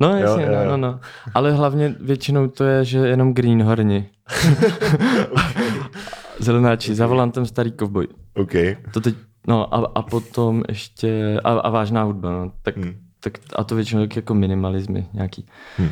No 0.00 0.16
jasně, 0.16 0.44
jo, 0.44 0.50
no, 0.52 0.62
jo. 0.62 0.70
no, 0.70 0.76
no. 0.76 1.00
Ale 1.34 1.52
hlavně 1.52 1.94
většinou 2.00 2.48
to 2.48 2.64
je, 2.64 2.84
že 2.84 2.98
jenom 2.98 3.34
Greenhorni. 3.34 4.08
Zelenáči, 6.38 6.88
okay. 6.88 6.96
za 6.96 7.06
volantem 7.06 7.46
starý 7.46 7.72
kovboj. 7.72 8.06
Okay. 8.34 8.76
To 8.92 9.00
teď, 9.00 9.14
no 9.46 9.74
a, 9.74 9.92
a 9.94 10.02
potom 10.02 10.62
ještě, 10.68 11.40
a, 11.44 11.52
a 11.52 11.70
vážná 11.70 12.02
hudba, 12.02 12.32
no. 12.32 12.52
Tak, 12.62 12.76
hmm. 12.76 12.94
tak, 13.20 13.32
a 13.56 13.64
to 13.64 13.74
většinou 13.74 14.02
tak 14.02 14.16
jako 14.16 14.34
minimalismy 14.34 15.06
nějaký. 15.12 15.46
Hmm. 15.76 15.90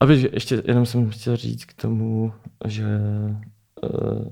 A 0.00 0.04
víš, 0.04 0.26
ještě 0.32 0.62
jenom 0.66 0.86
jsem 0.86 1.10
chtěl 1.10 1.36
říct 1.36 1.64
k 1.64 1.74
tomu, 1.74 2.32
že... 2.66 2.84
Uh, 3.82 4.26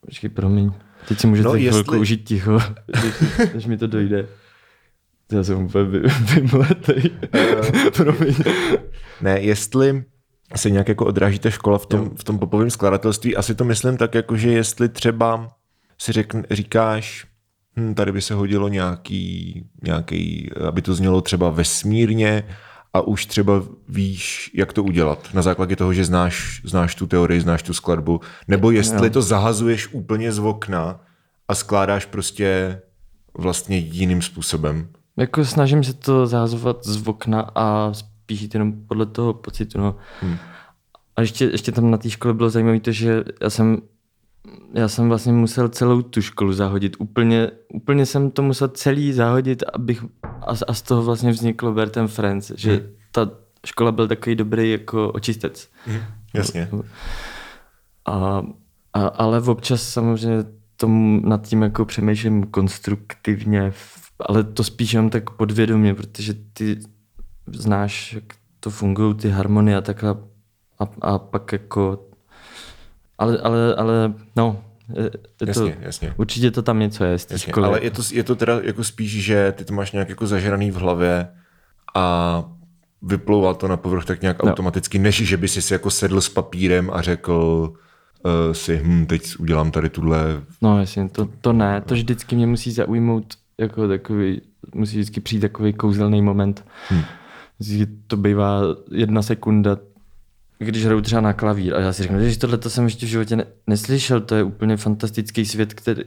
počkej, 0.00 0.30
promiň. 0.30 0.72
Teď 1.08 1.18
si 1.18 1.26
můžete 1.26 1.48
no, 1.48 1.54
jestli... 1.54 1.70
chvilku 1.70 2.00
užít 2.00 2.24
ticho, 2.24 2.58
když, 2.86 3.14
když 3.52 3.66
mi 3.66 3.78
to 3.78 3.86
dojde. 3.86 4.28
Já 5.32 5.44
jsem 5.44 5.64
úplně 5.64 5.84
vymletej. 6.34 7.02
promiň. 7.96 8.34
Ne, 9.20 9.40
jestli 9.40 10.04
se 10.56 10.70
nějak 10.70 10.88
jako 10.88 11.06
odráží 11.06 11.38
ta 11.38 11.50
škola 11.50 11.78
v 11.78 11.86
tom, 11.86 12.10
v 12.16 12.24
tom 12.24 12.38
popovém 12.38 12.70
skladatelství, 12.70 13.36
asi 13.36 13.54
to 13.54 13.64
myslím 13.64 13.96
tak, 13.96 14.14
jako 14.14 14.36
že 14.36 14.52
jestli 14.52 14.88
třeba 14.88 15.48
si 15.98 16.12
řekn, 16.12 16.40
říkáš, 16.50 17.26
hm, 17.76 17.94
tady 17.94 18.12
by 18.12 18.22
se 18.22 18.34
hodilo 18.34 18.68
nějaký, 18.68 19.64
nějaký, 19.82 20.50
aby 20.68 20.82
to 20.82 20.94
znělo 20.94 21.20
třeba 21.20 21.50
vesmírně, 21.50 22.44
a 22.92 23.00
už 23.00 23.26
třeba 23.26 23.62
víš, 23.88 24.50
jak 24.54 24.72
to 24.72 24.84
udělat 24.84 25.28
na 25.34 25.42
základě 25.42 25.76
toho, 25.76 25.92
že 25.92 26.04
znáš, 26.04 26.62
znáš 26.64 26.94
tu 26.94 27.06
teorii, 27.06 27.40
znáš 27.40 27.62
tu 27.62 27.74
skladbu, 27.74 28.20
nebo 28.48 28.70
jestli 28.70 29.06
jo. 29.06 29.12
to 29.12 29.22
zahazuješ 29.22 29.88
úplně 29.92 30.32
z 30.32 30.38
okna 30.38 31.00
a 31.48 31.54
skládáš 31.54 32.06
prostě 32.06 32.80
vlastně 33.38 33.76
jiným 33.76 34.22
způsobem. 34.22 34.88
Jako 35.16 35.44
snažím 35.44 35.84
se 35.84 35.94
to 35.94 36.26
zahazovat 36.26 36.86
z 36.86 37.08
okna 37.08 37.50
a 37.54 37.94
spíš 37.94 38.48
jenom 38.54 38.72
podle 38.88 39.06
toho 39.06 39.34
pocitu. 39.34 39.78
No. 39.78 39.96
Hmm. 40.20 40.36
A 41.16 41.20
ještě, 41.20 41.44
ještě 41.44 41.72
tam 41.72 41.90
na 41.90 41.98
té 41.98 42.10
škole 42.10 42.34
bylo 42.34 42.50
zajímavé 42.50 42.80
to, 42.80 42.92
že 42.92 43.24
já 43.42 43.50
jsem 43.50 43.82
já 44.74 44.88
jsem 44.88 45.08
vlastně 45.08 45.32
musel 45.32 45.68
celou 45.68 46.02
tu 46.02 46.22
školu 46.22 46.52
zahodit. 46.52 46.96
Úplně, 46.98 47.50
úplně 47.74 48.06
jsem 48.06 48.30
to 48.30 48.42
musel 48.42 48.68
celý 48.68 49.12
zahodit, 49.12 49.62
abych, 49.72 50.04
a, 50.22 50.52
a 50.68 50.74
z 50.74 50.82
toho 50.82 51.02
vlastně 51.02 51.30
vzniklo 51.30 51.72
Bertem 51.72 52.08
Friends, 52.08 52.52
že 52.56 52.72
hmm. 52.72 52.86
ta 53.12 53.30
škola 53.66 53.92
byl 53.92 54.08
takový 54.08 54.36
dobrý 54.36 54.70
jako 54.70 55.12
očistec. 55.12 55.68
Hmm. 55.86 56.00
Jasně. 56.34 56.68
A, 58.06 58.42
a, 58.92 59.06
ale 59.06 59.40
občas 59.40 59.82
samozřejmě 59.82 60.44
tomu 60.76 61.20
nad 61.24 61.46
tím 61.46 61.62
jako 61.62 61.84
přemýšlím 61.84 62.46
konstruktivně, 62.46 63.72
ale 64.20 64.44
to 64.44 64.64
spíš 64.64 64.92
jenom 64.92 65.10
tak 65.10 65.30
podvědomě, 65.30 65.94
protože 65.94 66.34
ty 66.52 66.78
znáš, 67.46 68.12
jak 68.12 68.24
to 68.60 68.70
fungují 68.70 69.14
ty 69.14 69.30
harmonie 69.30 69.76
a 69.76 69.80
takhle 69.80 70.16
a, 70.78 70.84
a 71.00 71.18
pak 71.18 71.52
jako 71.52 72.09
ale, 73.20 73.38
ale, 73.38 73.74
ale 73.74 74.14
no, 74.36 74.60
je 74.96 75.10
jasně, 75.46 75.72
to, 75.72 75.78
jasně. 75.80 76.14
Určitě 76.16 76.50
to 76.50 76.62
tam 76.62 76.78
něco 76.78 77.04
je 77.04 77.18
školy. 77.36 77.66
Ale 77.66 77.84
je 77.84 77.90
to, 77.90 78.02
je 78.12 78.24
to 78.24 78.36
teda 78.36 78.60
jako 78.62 78.84
spíš, 78.84 79.24
že 79.24 79.52
ty 79.56 79.64
to 79.64 79.74
máš 79.74 79.92
nějak 79.92 80.08
jako 80.08 80.26
zažraný 80.26 80.70
v 80.70 80.74
hlavě 80.74 81.28
a 81.94 82.44
vyplouvá 83.02 83.54
to 83.54 83.68
na 83.68 83.76
povrch 83.76 84.04
tak 84.04 84.22
nějak 84.22 84.42
no. 84.42 84.50
automaticky, 84.50 84.98
než 84.98 85.16
že 85.16 85.36
by 85.36 85.48
si 85.48 85.72
jako 85.72 85.90
sedl 85.90 86.20
s 86.20 86.28
papírem 86.28 86.90
a 86.92 87.02
řekl 87.02 87.72
uh, 88.22 88.52
si, 88.52 88.80
hm, 88.84 89.06
teď 89.06 89.22
udělám 89.38 89.70
tady 89.70 89.90
tuhle... 89.90 90.42
No 90.62 90.80
jasně, 90.80 91.08
to, 91.08 91.28
to 91.40 91.52
ne, 91.52 91.80
to 91.80 91.94
vždycky 91.94 92.36
mě 92.36 92.46
musí 92.46 92.72
zaujmout 92.72 93.34
jako 93.58 93.88
takový 93.88 94.40
musí 94.74 94.96
vždycky 94.96 95.20
přijít 95.20 95.40
takový 95.40 95.72
kouzelný 95.72 96.22
moment. 96.22 96.64
Vždycky 97.58 97.94
to 98.06 98.16
bývá 98.16 98.60
jedna 98.92 99.22
sekunda, 99.22 99.76
když 100.64 100.84
hraju 100.84 101.00
třeba 101.00 101.20
na 101.20 101.32
klavír 101.32 101.74
a 101.74 101.80
já 101.80 101.92
si 101.92 102.02
řeknu, 102.02 102.28
že 102.28 102.38
tohle 102.38 102.58
to 102.58 102.70
jsem 102.70 102.84
ještě 102.84 103.06
v 103.06 103.08
životě 103.08 103.36
ne- 103.36 103.46
neslyšel, 103.66 104.20
to 104.20 104.34
je 104.34 104.42
úplně 104.42 104.76
fantastický 104.76 105.46
svět, 105.46 105.74
který, 105.74 106.02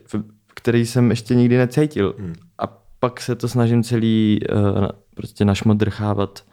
který 0.54 0.86
jsem 0.86 1.10
ještě 1.10 1.36
nikdy 1.36 1.58
necítil. 1.58 2.16
Hmm. 2.20 2.34
A 2.58 2.68
pak 3.00 3.22
se 3.22 3.36
to 3.36 3.48
snažím 3.48 3.84
celý 3.84 4.40
uh, 4.52 4.88
prostě 5.16 5.46
našmodrchávat, 5.46 6.46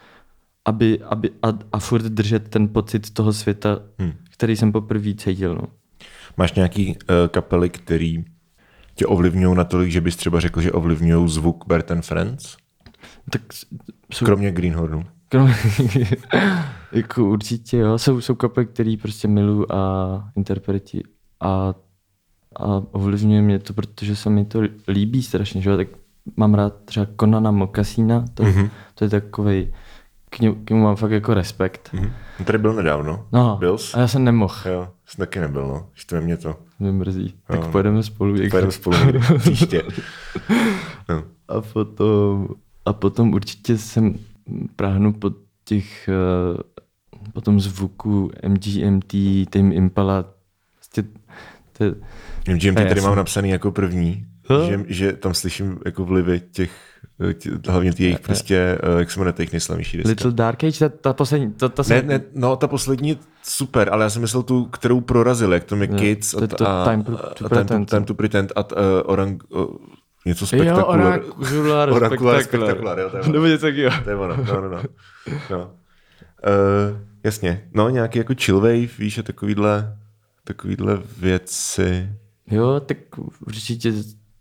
aby, 0.64 1.00
aby 1.02 1.30
a, 1.42 1.58
a 1.72 1.78
furt 1.78 2.02
držet 2.02 2.48
ten 2.48 2.68
pocit 2.68 3.10
toho 3.10 3.32
světa, 3.32 3.78
hmm. 3.98 4.12
který 4.30 4.56
jsem 4.56 4.72
poprvé 4.72 5.14
cítil. 5.14 5.54
No. 5.54 5.62
Máš 6.36 6.52
nějaký 6.52 6.86
uh, 6.86 6.94
kapely, 7.28 7.70
který 7.70 8.24
tě 8.94 9.06
ovlivňují 9.06 9.56
natolik, 9.56 9.90
že 9.90 10.00
bys 10.00 10.16
třeba 10.16 10.40
řekl, 10.40 10.60
že 10.60 10.72
ovlivňují 10.72 11.28
zvuk 11.28 11.64
Bert 11.66 11.90
and 11.90 12.02
Friends? 12.02 12.56
Tak 13.30 13.42
jsou... 14.12 14.26
Kromě 14.26 14.52
Greenhornu. 14.52 15.04
Kromě, 15.31 15.55
jako 16.93 17.25
určitě, 17.25 17.77
jo. 17.77 17.99
Jsou, 17.99 18.21
jsou 18.21 18.35
kapely, 18.35 18.66
který 18.66 18.97
prostě 18.97 19.29
miluju 19.29 19.66
a 19.73 20.31
interpreti 20.37 21.03
a, 21.40 21.75
a 22.57 22.83
ovlivňuje 22.93 23.43
mě 23.43 23.59
to, 23.59 23.73
protože 23.73 24.16
se 24.16 24.31
mi 24.31 24.45
to 24.45 24.61
líbí 24.88 25.23
strašně, 25.23 25.61
že? 25.61 25.77
tak 25.77 25.88
mám 26.37 26.55
rád 26.55 26.75
třeba 26.85 27.07
Konana 27.16 27.51
Mokasína, 27.51 28.25
to, 28.35 28.43
mm-hmm. 28.43 28.71
to 28.95 29.05
je 29.05 29.11
takový 29.11 29.73
k, 30.31 30.40
němu, 30.40 30.55
k 30.64 30.71
němu 30.71 30.83
mám 30.83 30.97
fakt 30.97 31.11
jako 31.11 31.35
respekt. 31.35 31.90
Mm-hmm. 31.95 32.12
Tady 32.45 32.59
byl 32.59 32.73
nedávno. 32.73 33.27
No, 33.33 33.57
byl 33.61 33.79
jsi? 33.79 33.97
a 33.97 34.01
já 34.01 34.09
jsem 34.09 34.25
nemohl. 34.25 34.55
Jo, 34.64 34.88
jsem 35.07 35.19
taky 35.19 35.40
nebyl, 35.40 35.66
no. 35.66 35.88
Štve 35.93 36.21
mě 36.21 36.37
to. 36.37 36.57
Mě 36.79 36.93
mrzí. 36.93 37.35
No. 37.51 37.57
Tak 37.57 37.71
pojedeme 37.71 38.03
spolu. 38.03 38.37
Jak 38.37 38.51
pojedeme 38.51 38.73
spolu 38.73 38.97
příště. 39.38 39.83
no. 41.09 41.23
A 41.49 41.61
potom, 41.61 42.49
a 42.85 42.93
potom 42.93 43.33
určitě 43.33 43.79
jsem 43.79 44.14
práhnu 44.76 45.12
po 45.12 45.31
těch, 45.64 46.09
uh, 46.53 46.61
po 47.33 47.40
tom 47.40 47.61
zvuku 47.61 48.31
MGMT, 48.48 49.14
Tame 49.50 49.74
Impala. 49.74 50.24
Prostě, 50.74 51.03
to, 51.79 51.85
MGMT 52.53 52.88
tady 52.88 53.00
mám 53.00 53.16
napsaný 53.16 53.50
jako 53.50 53.72
první, 53.72 54.26
že, 54.68 54.85
že 54.88 55.12
tam 55.12 55.35
slyším 55.35 55.79
jako 55.85 56.05
vlivy 56.05 56.40
těch 56.53 56.70
tě, 57.38 57.50
hlavně 57.68 57.92
ty 57.92 58.03
jejich 58.03 58.20
prostě, 58.20 58.79
uh, 58.92 58.98
jak 58.98 59.11
se 59.11 59.20
jmenuje 59.20 59.33
těch 59.33 59.53
nejslavnější 59.53 59.96
deska. 59.96 60.09
Little 60.09 60.33
Dark 60.33 60.64
Age, 60.64 60.79
ta, 60.79 60.88
ta 60.88 61.12
poslední, 61.12 61.53
ta, 61.53 61.68
ta 61.68 61.83
ne, 61.88 62.03
ne, 62.03 62.20
no 62.35 62.57
ta 62.57 62.68
poslední 62.68 63.18
super, 63.42 63.88
ale 63.92 64.05
já 64.05 64.11
jsem 64.11 64.22
myslel 64.22 64.42
tu, 64.42 64.64
kterou 64.64 65.00
prorazil, 65.00 65.53
jak 65.53 65.64
to 65.64 65.76
je 65.76 65.87
Kids 65.87 66.35
a, 66.35 66.46
to, 66.46 66.68
a, 66.68 66.85
time, 66.85 67.05
to, 67.05 67.16
to 67.35 67.48
time, 67.48 67.66
to, 67.66 67.85
time 67.85 68.05
to 68.05 68.14
Pretend 68.14 68.53
a 68.57 68.64
uh, 68.64 68.79
Orang, 69.05 69.42
uh, 69.48 69.64
něco 70.26 70.46
spektakular. 70.46 71.00
Jo, 71.00 71.33
Oracular, 71.37 71.88
Oracular 71.92 72.42
spektakular, 72.42 72.98
jo, 72.98 73.11
to 73.11 73.16
je 73.16 73.22
ono. 73.22 73.33
Nebo 73.33 73.46
něco 73.46 73.66
takového. 73.66 74.02
To 74.04 74.11
je 74.11 74.16
ono, 74.16 74.37
no, 74.37 74.61
no, 74.61 74.68
no. 74.68 74.83
no. 75.50 75.59
Uh, 75.61 76.98
jasně, 77.24 77.68
no 77.74 77.88
nějaký 77.88 78.18
jako 78.18 78.35
chill 78.35 78.61
wave, 78.61 78.96
víš, 78.98 79.18
a 79.18 79.22
takovýhle, 79.22 79.98
takovýhle 80.44 81.02
věci. 81.18 82.09
Jo, 82.50 82.80
tak 82.87 82.98
určitě 83.46 83.92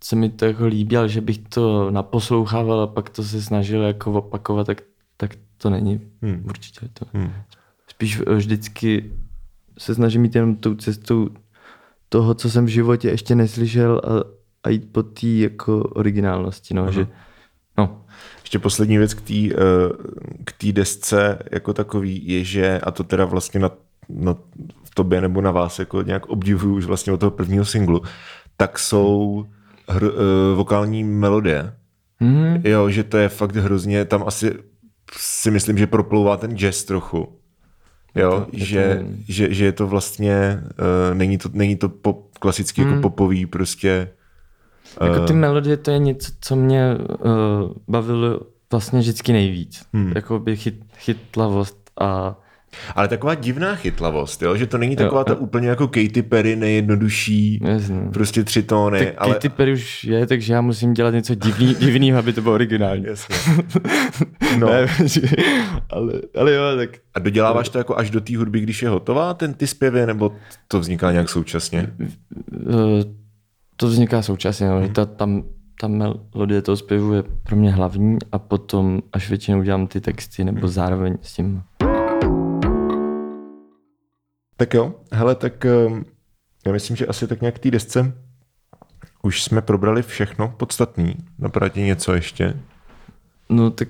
se 0.03 0.15
mi 0.15 0.29
to 0.29 0.45
jako 0.45 0.65
líbí, 0.65 0.97
ale 0.97 1.09
že 1.09 1.21
bych 1.21 1.37
to 1.37 1.91
naposlouchával 1.91 2.81
a 2.81 2.87
pak 2.87 3.09
to 3.09 3.23
se 3.23 3.41
snažil 3.41 3.81
jako 3.81 4.11
opakovat, 4.11 4.67
tak, 4.67 4.81
tak 5.17 5.31
to 5.57 5.69
není 5.69 6.01
hmm. 6.21 6.43
určitě 6.45 6.89
to. 6.93 7.05
Hmm. 7.13 7.31
Spíš 7.87 8.19
vždycky 8.19 9.11
se 9.77 9.95
snažím 9.95 10.23
jít 10.23 10.35
jenom 10.35 10.55
tou 10.55 10.75
cestou 10.75 11.29
toho, 12.09 12.33
co 12.33 12.49
jsem 12.49 12.65
v 12.65 12.69
životě 12.69 13.09
ještě 13.09 13.35
neslyšel 13.35 14.01
a, 14.03 14.38
a 14.63 14.69
jít 14.69 14.91
po 14.91 15.03
té 15.03 15.27
jako 15.27 15.79
originálnosti, 15.79 16.73
no, 16.73 16.91
že 16.91 17.07
no. 17.77 18.05
Ještě 18.41 18.59
poslední 18.59 18.97
věc 18.97 19.13
k 19.13 19.21
té 19.21 19.33
eh, 19.33 19.55
k 20.43 20.51
tý 20.51 20.73
desce 20.73 21.39
jako 21.51 21.73
takový 21.73 22.27
je, 22.27 22.43
že, 22.43 22.79
a 22.79 22.91
to 22.91 23.03
teda 23.03 23.25
vlastně 23.25 23.59
na, 23.59 23.71
na 24.09 24.35
v 24.83 24.95
tobě 24.95 25.21
nebo 25.21 25.41
na 25.41 25.51
vás 25.51 25.79
jako 25.79 26.01
nějak 26.01 26.25
obdivuju 26.25 26.75
už 26.75 26.85
vlastně 26.85 27.13
od 27.13 27.19
toho 27.19 27.31
prvního 27.31 27.65
singlu, 27.65 28.01
tak 28.57 28.79
jsou 28.79 29.45
hr, 29.89 30.03
uh, 30.03 30.11
vokální 30.55 31.03
melodie. 31.03 31.73
Mm-hmm. 32.21 32.61
Jo, 32.63 32.89
že 32.89 33.03
to 33.03 33.17
je 33.17 33.29
fakt 33.29 33.55
hrozně, 33.55 34.05
tam 34.05 34.23
asi 34.27 34.53
si 35.17 35.51
myslím, 35.51 35.77
že 35.77 35.87
proplouvá 35.87 36.37
ten 36.37 36.57
jazz 36.57 36.83
trochu. 36.83 37.39
Jo, 38.15 38.31
to, 38.31 38.47
že, 38.53 38.99
to... 39.01 39.15
že, 39.27 39.53
že 39.53 39.65
je 39.65 39.71
to 39.71 39.87
vlastně, 39.87 40.63
uh, 40.63 41.17
není 41.17 41.37
to, 41.37 41.49
není 41.53 41.75
to 41.75 41.89
pop, 41.89 42.37
klasicky 42.37 42.81
mm. 42.81 42.87
jako 42.87 42.93
mhm. 42.93 43.01
popový 43.01 43.45
prostě. 43.45 44.09
Jako 45.01 45.25
ty 45.25 45.33
melodie, 45.33 45.77
to 45.77 45.91
je 45.91 45.99
něco, 45.99 46.31
co 46.41 46.55
mě 46.55 46.95
uh, 46.97 47.31
bavilo 47.87 48.41
vlastně 48.71 48.99
vždycky 48.99 49.33
nejvíc. 49.33 49.85
Hmm. 49.93 50.11
Jako 50.15 50.39
by 50.39 50.57
chyt, 50.57 50.75
chytlavost 50.97 51.77
a 52.01 52.35
ale 52.95 53.07
taková 53.07 53.35
divná 53.35 53.75
chytlavost, 53.75 54.41
jo? 54.41 54.57
že 54.57 54.67
to 54.67 54.77
není 54.77 54.95
taková 54.95 55.21
jo, 55.21 55.25
ta 55.25 55.35
úplně 55.35 55.67
jako 55.67 55.87
Katy 55.87 56.21
Perry 56.21 56.55
nejjednodušší, 56.55 57.59
Jasně. 57.63 58.01
prostě 58.13 58.43
tři 58.43 58.63
tóny. 58.63 58.99
Tak 58.99 59.15
ale... 59.17 59.33
Katy 59.33 59.49
Perry 59.49 59.73
už 59.73 60.03
je, 60.03 60.27
takže 60.27 60.53
já 60.53 60.61
musím 60.61 60.93
dělat 60.93 61.13
něco 61.13 61.35
divný, 61.35 61.75
divného, 61.79 62.19
aby 62.19 62.33
to 62.33 62.41
bylo 62.41 62.55
originální. 62.55 63.05
Jasně. 63.05 63.35
No. 64.57 64.67
ne, 64.67 64.87
ale, 65.89 66.13
ale 66.37 66.53
jo, 66.53 66.63
tak... 66.77 66.89
A 67.13 67.19
doděláváš 67.19 67.69
to 67.69 67.77
jako 67.77 67.97
až 67.97 68.09
do 68.09 68.21
té 68.21 68.37
hudby, 68.37 68.59
když 68.59 68.81
je 68.81 68.89
hotová, 68.89 69.33
ten 69.33 69.53
ty 69.53 69.67
zpěvy, 69.67 70.05
nebo 70.05 70.35
to 70.67 70.79
vzniká 70.79 71.11
nějak 71.11 71.29
současně? 71.29 71.93
To 73.79 73.87
vzniká 73.87 74.21
současně, 74.21 74.69
no. 74.69 74.79
Hmm. 74.79 74.93
ta, 74.93 75.05
tam, 75.05 75.43
ta 75.81 75.87
melodie 75.87 76.61
toho 76.61 76.77
zpěvu 76.77 77.13
je 77.13 77.23
pro 77.23 77.55
mě 77.55 77.71
hlavní 77.71 78.17
a 78.31 78.39
potom 78.39 79.01
až 79.13 79.29
většinou 79.29 79.63
dělám 79.63 79.87
ty 79.87 80.01
texty 80.01 80.43
nebo 80.43 80.59
hmm. 80.59 80.69
zároveň 80.69 81.17
s 81.21 81.33
tím. 81.33 81.63
Tak 84.57 84.73
jo, 84.73 84.95
hele, 85.11 85.35
tak 85.35 85.65
ehm, 85.65 86.05
já 86.65 86.71
myslím, 86.71 86.95
že 86.95 87.07
asi 87.07 87.27
tak 87.27 87.41
nějak 87.41 87.59
té 87.59 87.71
desce 87.71 88.13
už 89.23 89.43
jsme 89.43 89.61
probrali 89.61 90.03
všechno 90.03 90.53
podstatný. 90.57 91.15
Napadá 91.37 91.69
ti 91.69 91.81
něco 91.81 92.13
ještě? 92.13 92.59
No 93.49 93.71
tak 93.71 93.87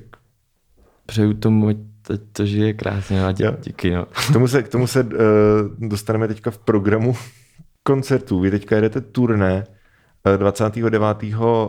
přeju 1.06 1.34
tomu, 1.34 1.73
to, 2.02 2.17
to 2.32 2.45
žije 2.45 2.73
krásně 2.73 3.25
a 3.25 3.32
dí, 3.32 3.43
díky. 3.63 3.91
No. 3.91 4.06
K 4.06 4.34
tomu 4.34 4.47
se, 4.47 4.63
k 4.63 4.69
tomu 4.69 4.88
se 4.88 5.04
uh, 5.04 5.10
dostaneme 5.80 6.28
teďka 6.28 6.52
v 6.52 6.58
programu 6.58 7.15
koncertů. 7.84 8.39
Vy 8.39 8.52
teďka 8.52 8.75
jedete 8.75 9.02
turné. 9.02 9.63
29. 10.38 11.05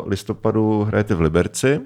listopadu 0.06 0.84
hrajete 0.84 1.14
v 1.14 1.20
Liberci. 1.20 1.80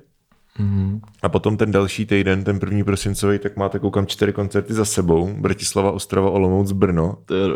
Mm-hmm. 0.60 1.00
A 1.22 1.28
potom 1.28 1.56
ten 1.56 1.70
další 1.70 2.06
týden, 2.06 2.44
ten 2.44 2.60
první 2.60 2.84
prosincový, 2.84 3.38
tak 3.38 3.56
máte 3.56 3.78
koukám 3.78 4.06
čtyři 4.06 4.32
koncerty 4.32 4.74
za 4.74 4.84
sebou. 4.84 5.34
Bratislava, 5.40 5.92
Ostrava, 5.92 6.30
Olomouc, 6.30 6.72
Brno. 6.72 7.18
To 7.26 7.34
je 7.34 7.54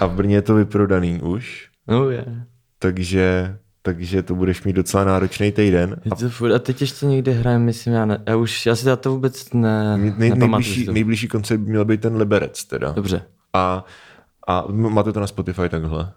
A 0.00 0.06
v 0.06 0.12
Brně 0.12 0.34
je 0.34 0.42
to 0.42 0.54
vyprodaný 0.54 1.20
už. 1.22 1.68
No 1.88 2.10
je. 2.10 2.46
Takže, 2.78 3.56
takže 3.82 4.22
to 4.22 4.34
budeš 4.34 4.62
mít 4.62 4.72
docela 4.72 5.04
náročný 5.04 5.52
týden. 5.52 6.00
A... 6.10 6.54
a 6.54 6.58
teď 6.58 6.80
ještě 6.80 7.06
někde 7.06 7.32
hrajeme, 7.32 7.64
myslím, 7.64 7.94
já, 7.94 8.04
ne, 8.04 8.22
já 8.28 8.36
už, 8.36 8.66
já 8.66 8.76
si 8.76 8.86
to 9.00 9.10
vůbec 9.10 9.52
ne, 9.52 9.98
Nej, 9.98 10.30
nejbližší, 10.30 10.86
nejbližší 10.92 11.28
koncert 11.28 11.58
by 11.58 11.70
měl 11.70 11.84
být 11.84 12.00
ten 12.00 12.16
Liberec 12.16 12.64
teda. 12.64 12.92
Dobře. 12.92 13.22
A, 13.52 13.84
a 14.48 14.64
máte 14.70 15.12
to 15.12 15.20
na 15.20 15.26
Spotify 15.26 15.68
takhle? 15.68 16.12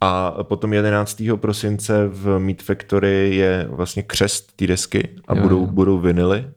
A 0.00 0.42
potom 0.42 0.72
11. 0.72 1.22
prosince 1.36 2.08
v 2.08 2.38
Meat 2.38 2.62
Factory 2.62 3.36
je 3.36 3.66
vlastně 3.70 4.02
křest 4.02 4.56
té 4.56 4.66
desky 4.66 5.08
a 5.28 5.36
jo, 5.36 5.42
budou, 5.42 5.60
jo. 5.60 5.66
budou 5.66 5.98
vinily. 5.98 6.50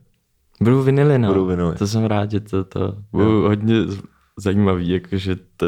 Budou 0.60 0.82
vinily, 0.82 1.18
no. 1.18 1.28
Budou 1.28 1.46
vinily. 1.46 1.74
To 1.76 1.86
jsem 1.86 2.04
rád, 2.04 2.30
že 2.30 2.40
to, 2.40 2.64
to 2.64 2.94
budou 3.12 3.42
hodně 3.42 3.74
zajímavý, 4.36 4.88
jakože 4.88 5.36
to, 5.56 5.66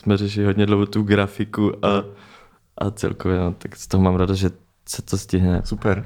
jsme 0.00 0.16
řešili 0.16 0.46
hodně 0.46 0.66
dlouho 0.66 0.86
tu 0.86 1.02
grafiku 1.02 1.86
a, 1.86 2.04
a 2.78 2.90
celkově, 2.90 3.38
no, 3.38 3.54
tak 3.58 3.76
z 3.76 3.86
toho 3.86 4.02
mám 4.02 4.14
rád, 4.14 4.30
že 4.30 4.50
se 4.88 5.02
to 5.02 5.18
stihne. 5.18 5.62
Super. 5.64 6.04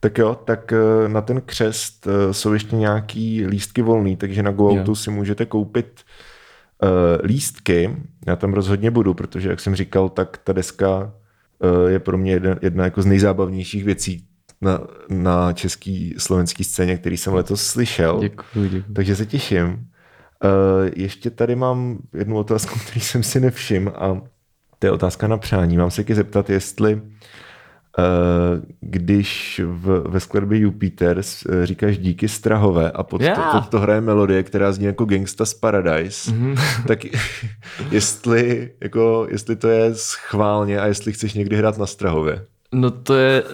Tak 0.00 0.18
jo, 0.18 0.34
tak 0.44 0.72
eh, 0.72 1.08
na 1.08 1.20
ten 1.20 1.40
křest 1.40 2.06
eh, 2.06 2.34
jsou 2.34 2.52
ještě 2.52 2.76
nějaký 2.76 3.46
lístky 3.46 3.82
volný, 3.82 4.16
takže 4.16 4.42
na 4.42 4.50
GoAutu 4.50 4.94
si 4.94 5.10
můžete 5.10 5.46
koupit 5.46 6.00
Uh, 6.00 6.35
lístky, 7.22 7.96
já 8.26 8.36
tam 8.36 8.52
rozhodně 8.52 8.90
budu, 8.90 9.14
protože 9.14 9.48
jak 9.48 9.60
jsem 9.60 9.74
říkal, 9.74 10.08
tak 10.08 10.38
ta 10.44 10.52
deska 10.52 11.12
uh, 11.58 11.90
je 11.90 11.98
pro 11.98 12.18
mě 12.18 12.32
jedna, 12.32 12.56
jedna 12.62 12.84
jako 12.84 13.02
z 13.02 13.06
nejzábavnějších 13.06 13.84
věcí 13.84 14.26
na, 14.60 14.80
na 15.08 15.52
český 15.52 16.14
slovenský 16.18 16.64
scéně, 16.64 16.96
který 16.96 17.16
jsem 17.16 17.34
letos 17.34 17.66
slyšel. 17.66 18.18
Děkuji, 18.20 18.68
děkuji. 18.68 18.94
Takže 18.94 19.16
se 19.16 19.26
těším. 19.26 19.66
Uh, 19.68 20.90
ještě 20.96 21.30
tady 21.30 21.56
mám 21.56 21.98
jednu 22.14 22.36
otázku, 22.36 22.78
který 22.86 23.00
jsem 23.00 23.22
si 23.22 23.40
nevšiml 23.40 23.92
a 23.96 24.20
to 24.78 24.86
je 24.86 24.90
otázka 24.90 25.28
na 25.28 25.36
přání. 25.36 25.76
Mám 25.76 25.90
se 25.90 26.04
tě 26.04 26.14
zeptat, 26.14 26.50
jestli 26.50 27.02
Eh, 27.02 27.45
když 28.80 29.60
v, 29.64 30.04
ve 30.08 30.20
skladbě 30.20 30.58
Jupiter 30.58 31.20
eh, 31.20 31.66
říkáš 31.66 31.98
díky 31.98 32.28
Strahové 32.28 32.90
a 32.90 33.02
pod, 33.02 33.20
yeah. 33.20 33.52
to, 33.52 33.60
pod 33.60 33.68
to 33.68 33.80
hraje 33.80 34.00
melodie, 34.00 34.42
která 34.42 34.72
zní 34.72 34.86
jako 34.86 35.04
Gangsta 35.04 35.44
z 35.44 35.54
Paradise, 35.54 36.30
mm-hmm. 36.30 36.58
tak 36.86 36.98
jestli, 37.90 38.70
jako, 38.80 39.26
jestli 39.30 39.56
to 39.56 39.68
je 39.68 39.94
schválně 39.94 40.80
a 40.80 40.86
jestli 40.86 41.12
chceš 41.12 41.34
někdy 41.34 41.56
hrát 41.56 41.78
na 41.78 41.86
Strahově. 41.86 42.46
No 42.72 42.90
to 42.90 43.14
je 43.14 43.42
uh, 43.42 43.48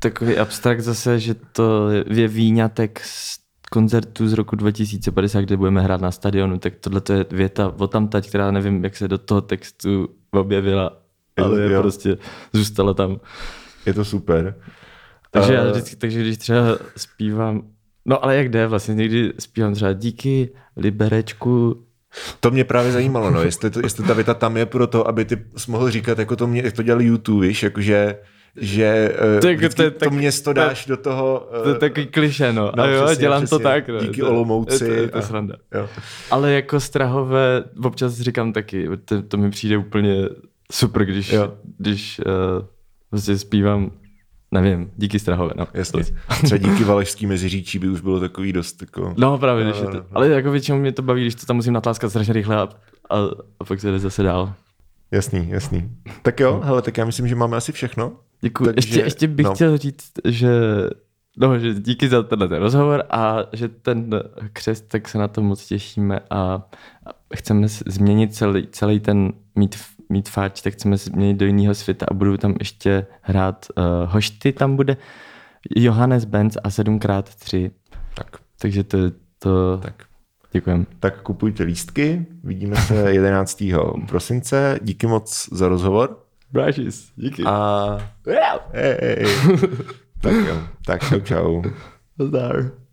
takový 0.00 0.38
abstrakt 0.38 0.80
zase, 0.80 1.20
že 1.20 1.34
to 1.52 1.88
je 2.10 2.28
výňatek 2.28 3.00
z 3.04 3.38
koncertu 3.70 4.28
z 4.28 4.32
roku 4.32 4.56
2050, 4.56 5.40
kde 5.40 5.56
budeme 5.56 5.82
hrát 5.82 6.00
na 6.00 6.10
stadionu, 6.10 6.58
tak 6.58 6.74
tohle 6.80 7.00
to 7.00 7.12
je 7.12 7.26
věta 7.30 7.74
o 7.78 7.86
tamtať, 7.86 8.28
která 8.28 8.50
nevím, 8.50 8.84
jak 8.84 8.96
se 8.96 9.08
do 9.08 9.18
toho 9.18 9.40
textu 9.40 10.08
objevila, 10.30 10.96
ale 11.36 11.60
je 11.60 11.78
prostě 11.78 12.18
zůstala 12.52 12.94
tam. 12.94 13.20
Je 13.88 13.94
to 13.94 14.04
super. 14.04 14.54
Takže 15.30 15.54
já 15.54 15.70
vždycky, 15.70 15.96
takže 15.96 16.20
když 16.20 16.38
třeba 16.38 16.78
zpívám, 16.96 17.62
no 18.06 18.24
ale 18.24 18.36
jak 18.36 18.48
jde 18.48 18.66
vlastně, 18.66 18.94
někdy 18.94 19.32
zpívám 19.38 19.74
třeba 19.74 19.92
díky, 19.92 20.50
liberečku, 20.76 21.84
to 22.40 22.50
mě 22.50 22.64
právě 22.64 22.92
zajímalo, 22.92 23.30
no, 23.30 23.42
jestli, 23.42 23.70
to, 23.70 23.80
jestli 23.80 24.04
ta 24.04 24.14
věta 24.14 24.34
tam 24.34 24.56
je 24.56 24.66
pro 24.66 24.86
to, 24.86 25.08
aby 25.08 25.24
ty 25.24 25.44
jsi 25.56 25.70
mohl 25.70 25.90
říkat, 25.90 26.18
jako 26.18 26.36
to, 26.36 26.46
mě, 26.46 26.62
jak 26.62 26.74
to 26.74 26.82
dělali 26.82 27.04
YouTube, 27.04 27.46
víš, 27.46 27.62
jakože 27.62 28.16
že 28.56 29.14
uh, 29.34 29.40
to, 29.40 29.48
je, 29.48 29.68
to, 29.68 29.82
je, 29.82 29.90
to 29.90 30.10
město 30.10 30.52
dáš 30.52 30.84
to, 30.84 30.90
do 30.90 30.96
toho... 30.96 31.48
Uh, 31.56 31.62
to 31.62 31.68
je 31.68 31.74
takový 31.74 32.06
kliše, 32.06 32.52
no. 32.52 32.72
no 32.76 32.82
a 32.82 32.86
jo, 32.86 33.04
přesně, 33.04 33.20
dělám 33.20 33.42
přesně, 33.42 33.58
to 33.58 33.62
tak. 33.62 33.88
No. 33.88 34.00
Díky 34.00 34.20
to, 34.20 34.30
Olomouci. 34.30 34.78
To, 34.78 34.94
to, 34.94 35.02
to, 35.02 35.08
to 35.08 35.22
sranda. 35.22 35.54
Jo. 35.74 35.88
Ale 36.30 36.52
jako 36.52 36.80
strahové 36.80 37.64
občas 37.84 38.14
říkám 38.14 38.52
taky, 38.52 38.88
to, 39.04 39.22
to 39.22 39.36
mi 39.36 39.50
přijde 39.50 39.76
úplně 39.76 40.28
super, 40.72 41.04
když, 41.04 41.32
jo. 41.32 41.54
když 41.78 42.20
uh, 42.26 42.64
vlastně 43.10 43.38
zpívám 43.38 43.90
Nevím, 44.50 44.90
díky 44.96 45.18
Strahové, 45.18 45.52
no. 45.56 45.66
Jasně. 45.74 46.04
Třeba 46.44 46.56
díky 46.56 46.84
Valašský 46.84 47.26
meziříčí 47.26 47.78
by 47.78 47.88
už 47.88 48.00
bylo 48.00 48.20
takový 48.20 48.52
dost 48.52 48.82
jako... 48.82 49.14
No 49.16 49.38
právě, 49.38 49.64
když 49.64 49.76
je 49.80 49.86
to, 49.86 50.04
ale 50.12 50.28
jako 50.28 50.50
většinou 50.50 50.78
mě 50.78 50.92
to 50.92 51.02
baví, 51.02 51.22
když 51.22 51.34
to 51.34 51.46
tam 51.46 51.56
musím 51.56 51.72
natláskat 51.72 52.10
strašně 52.10 52.32
rychle 52.32 52.56
a, 52.56 52.68
a, 53.10 53.16
a 53.60 53.64
pak 53.64 53.80
se 53.80 53.90
jde 53.90 53.98
zase 53.98 54.22
dál. 54.22 54.54
Jasný, 55.10 55.50
jasný. 55.50 55.90
Tak 56.22 56.40
jo, 56.40 56.60
hele, 56.64 56.82
tak 56.82 56.96
já 56.96 57.04
myslím, 57.04 57.28
že 57.28 57.34
máme 57.34 57.56
asi 57.56 57.72
všechno. 57.72 58.12
Děkuji. 58.40 58.64
Takže, 58.64 58.88
ještě, 58.88 59.00
ještě 59.00 59.26
bych 59.26 59.46
no. 59.46 59.54
chtěl 59.54 59.78
říct, 59.78 60.12
že 60.24 60.50
No, 61.40 61.58
že 61.58 61.74
díky 61.74 62.08
za 62.08 62.22
tenhle 62.22 62.58
rozhovor 62.58 63.04
a 63.10 63.36
že 63.52 63.68
ten 63.68 64.22
křest, 64.52 64.88
tak 64.88 65.08
se 65.08 65.18
na 65.18 65.28
to 65.28 65.42
moc 65.42 65.66
těšíme 65.66 66.20
a 66.30 66.68
chceme 67.34 67.68
změnit 67.68 68.34
celý, 68.34 68.66
celý 68.70 69.00
ten 69.00 69.32
mít 69.54 69.76
mít 70.08 70.28
fáč, 70.28 70.62
tak 70.62 70.72
chceme 70.72 70.96
změnit 70.96 71.34
do 71.34 71.46
jiného 71.46 71.74
světa 71.74 72.06
a 72.08 72.14
budu 72.14 72.36
tam 72.36 72.54
ještě 72.58 73.06
hrát 73.20 73.66
uh, 73.76 73.84
hošty, 74.12 74.52
tam 74.52 74.76
bude 74.76 74.96
Johannes 75.76 76.24
Benz 76.24 76.56
a 76.64 76.68
7x3. 76.68 77.70
Tak. 78.14 78.36
Takže 78.60 78.84
to, 78.84 78.98
to 79.38 79.78
tak. 79.82 79.94
Děkujem. 80.52 80.86
Tak 81.00 81.22
kupujte 81.22 81.62
lístky, 81.62 82.26
vidíme 82.44 82.76
se 82.76 82.94
11. 83.12 83.62
prosince. 84.08 84.78
Díky 84.82 85.06
moc 85.06 85.48
za 85.52 85.68
rozhovor. 85.68 86.22
Brášis, 86.52 87.12
díky. 87.16 87.42
A... 87.46 87.98
Hey, 88.72 88.96
hey, 89.00 89.16
hey. 89.24 89.58
tak 90.20 90.32
jo, 90.32 90.60
tak 90.86 91.08
čau 91.08 91.20
čau. 91.20 91.62
Zdar. 92.18 92.87